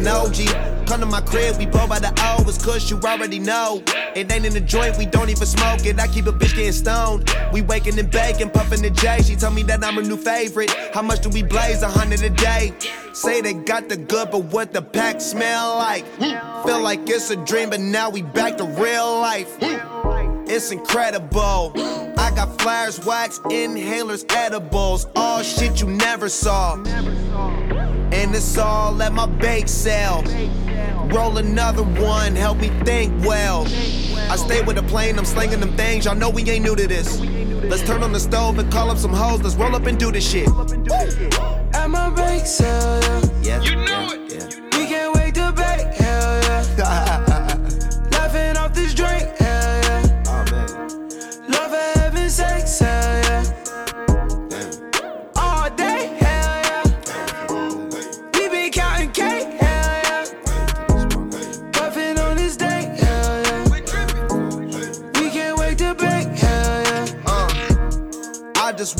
[0.00, 0.86] And OG.
[0.86, 2.12] Come to my crib, we blow by the.
[2.50, 3.82] It's cause you already know.
[4.16, 6.00] It ain't in the joint, we don't even smoke it.
[6.00, 7.30] I keep a bitch getting stoned.
[7.52, 9.22] We waking and baking, puffing the J.
[9.22, 10.70] She told me that I'm her new favorite.
[10.92, 11.82] How much do we blaze?
[11.82, 12.72] A hundred a day.
[13.12, 16.04] Say they got the good, but what the pack smell like?
[16.64, 19.56] Feel like it's a dream, but now we back to real life.
[19.60, 21.72] It's incredible.
[22.18, 25.06] I got flares, wax, inhalers, edibles.
[25.14, 26.76] All shit you never saw.
[28.12, 30.24] And it's all at my bake sale.
[31.08, 33.66] Roll another one, help me think well.
[34.30, 36.04] I stay with a plane, I'm slinging them things.
[36.04, 37.20] Y'all know we ain't new to this.
[37.20, 39.42] Let's turn on the stove and call up some hoes.
[39.42, 40.48] Let's roll up and do this shit.
[41.72, 43.00] At my bake sale,
[43.42, 43.60] yeah.
[43.62, 43.62] Yeah.
[43.62, 44.60] You know it.
[44.60, 44.69] We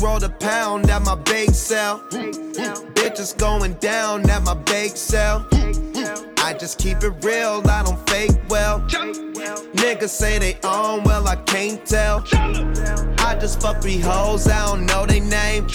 [0.01, 2.01] rolled a pound at my bake sale.
[2.09, 5.45] Bitches going down at my bake sale.
[6.37, 8.81] I just keep it real, I don't fake well.
[8.81, 12.23] Niggas say they on, well, I can't tell.
[12.33, 15.67] I just fuck three hoes, I don't know they name.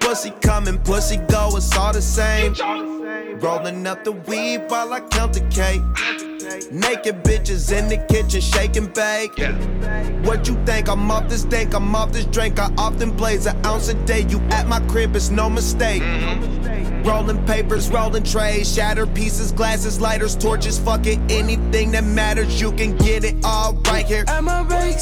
[0.00, 2.54] Pussy coming, pussy go, it's all the same.
[3.40, 6.33] Rolling up the weed while I count the cake.
[6.70, 9.38] Naked bitches in the kitchen, shake and bake.
[10.26, 10.88] What you think?
[10.88, 12.58] I'm off this dank, I'm off this drink.
[12.58, 14.26] I often blaze an ounce a day.
[14.28, 16.02] You at my crib, it's no mistake.
[17.04, 22.72] Rolling papers, rolling trays, shattered pieces, glasses, lighters, torches, fuck it, anything that matters, you
[22.72, 24.24] can get it all right here.
[24.26, 24.98] At my bake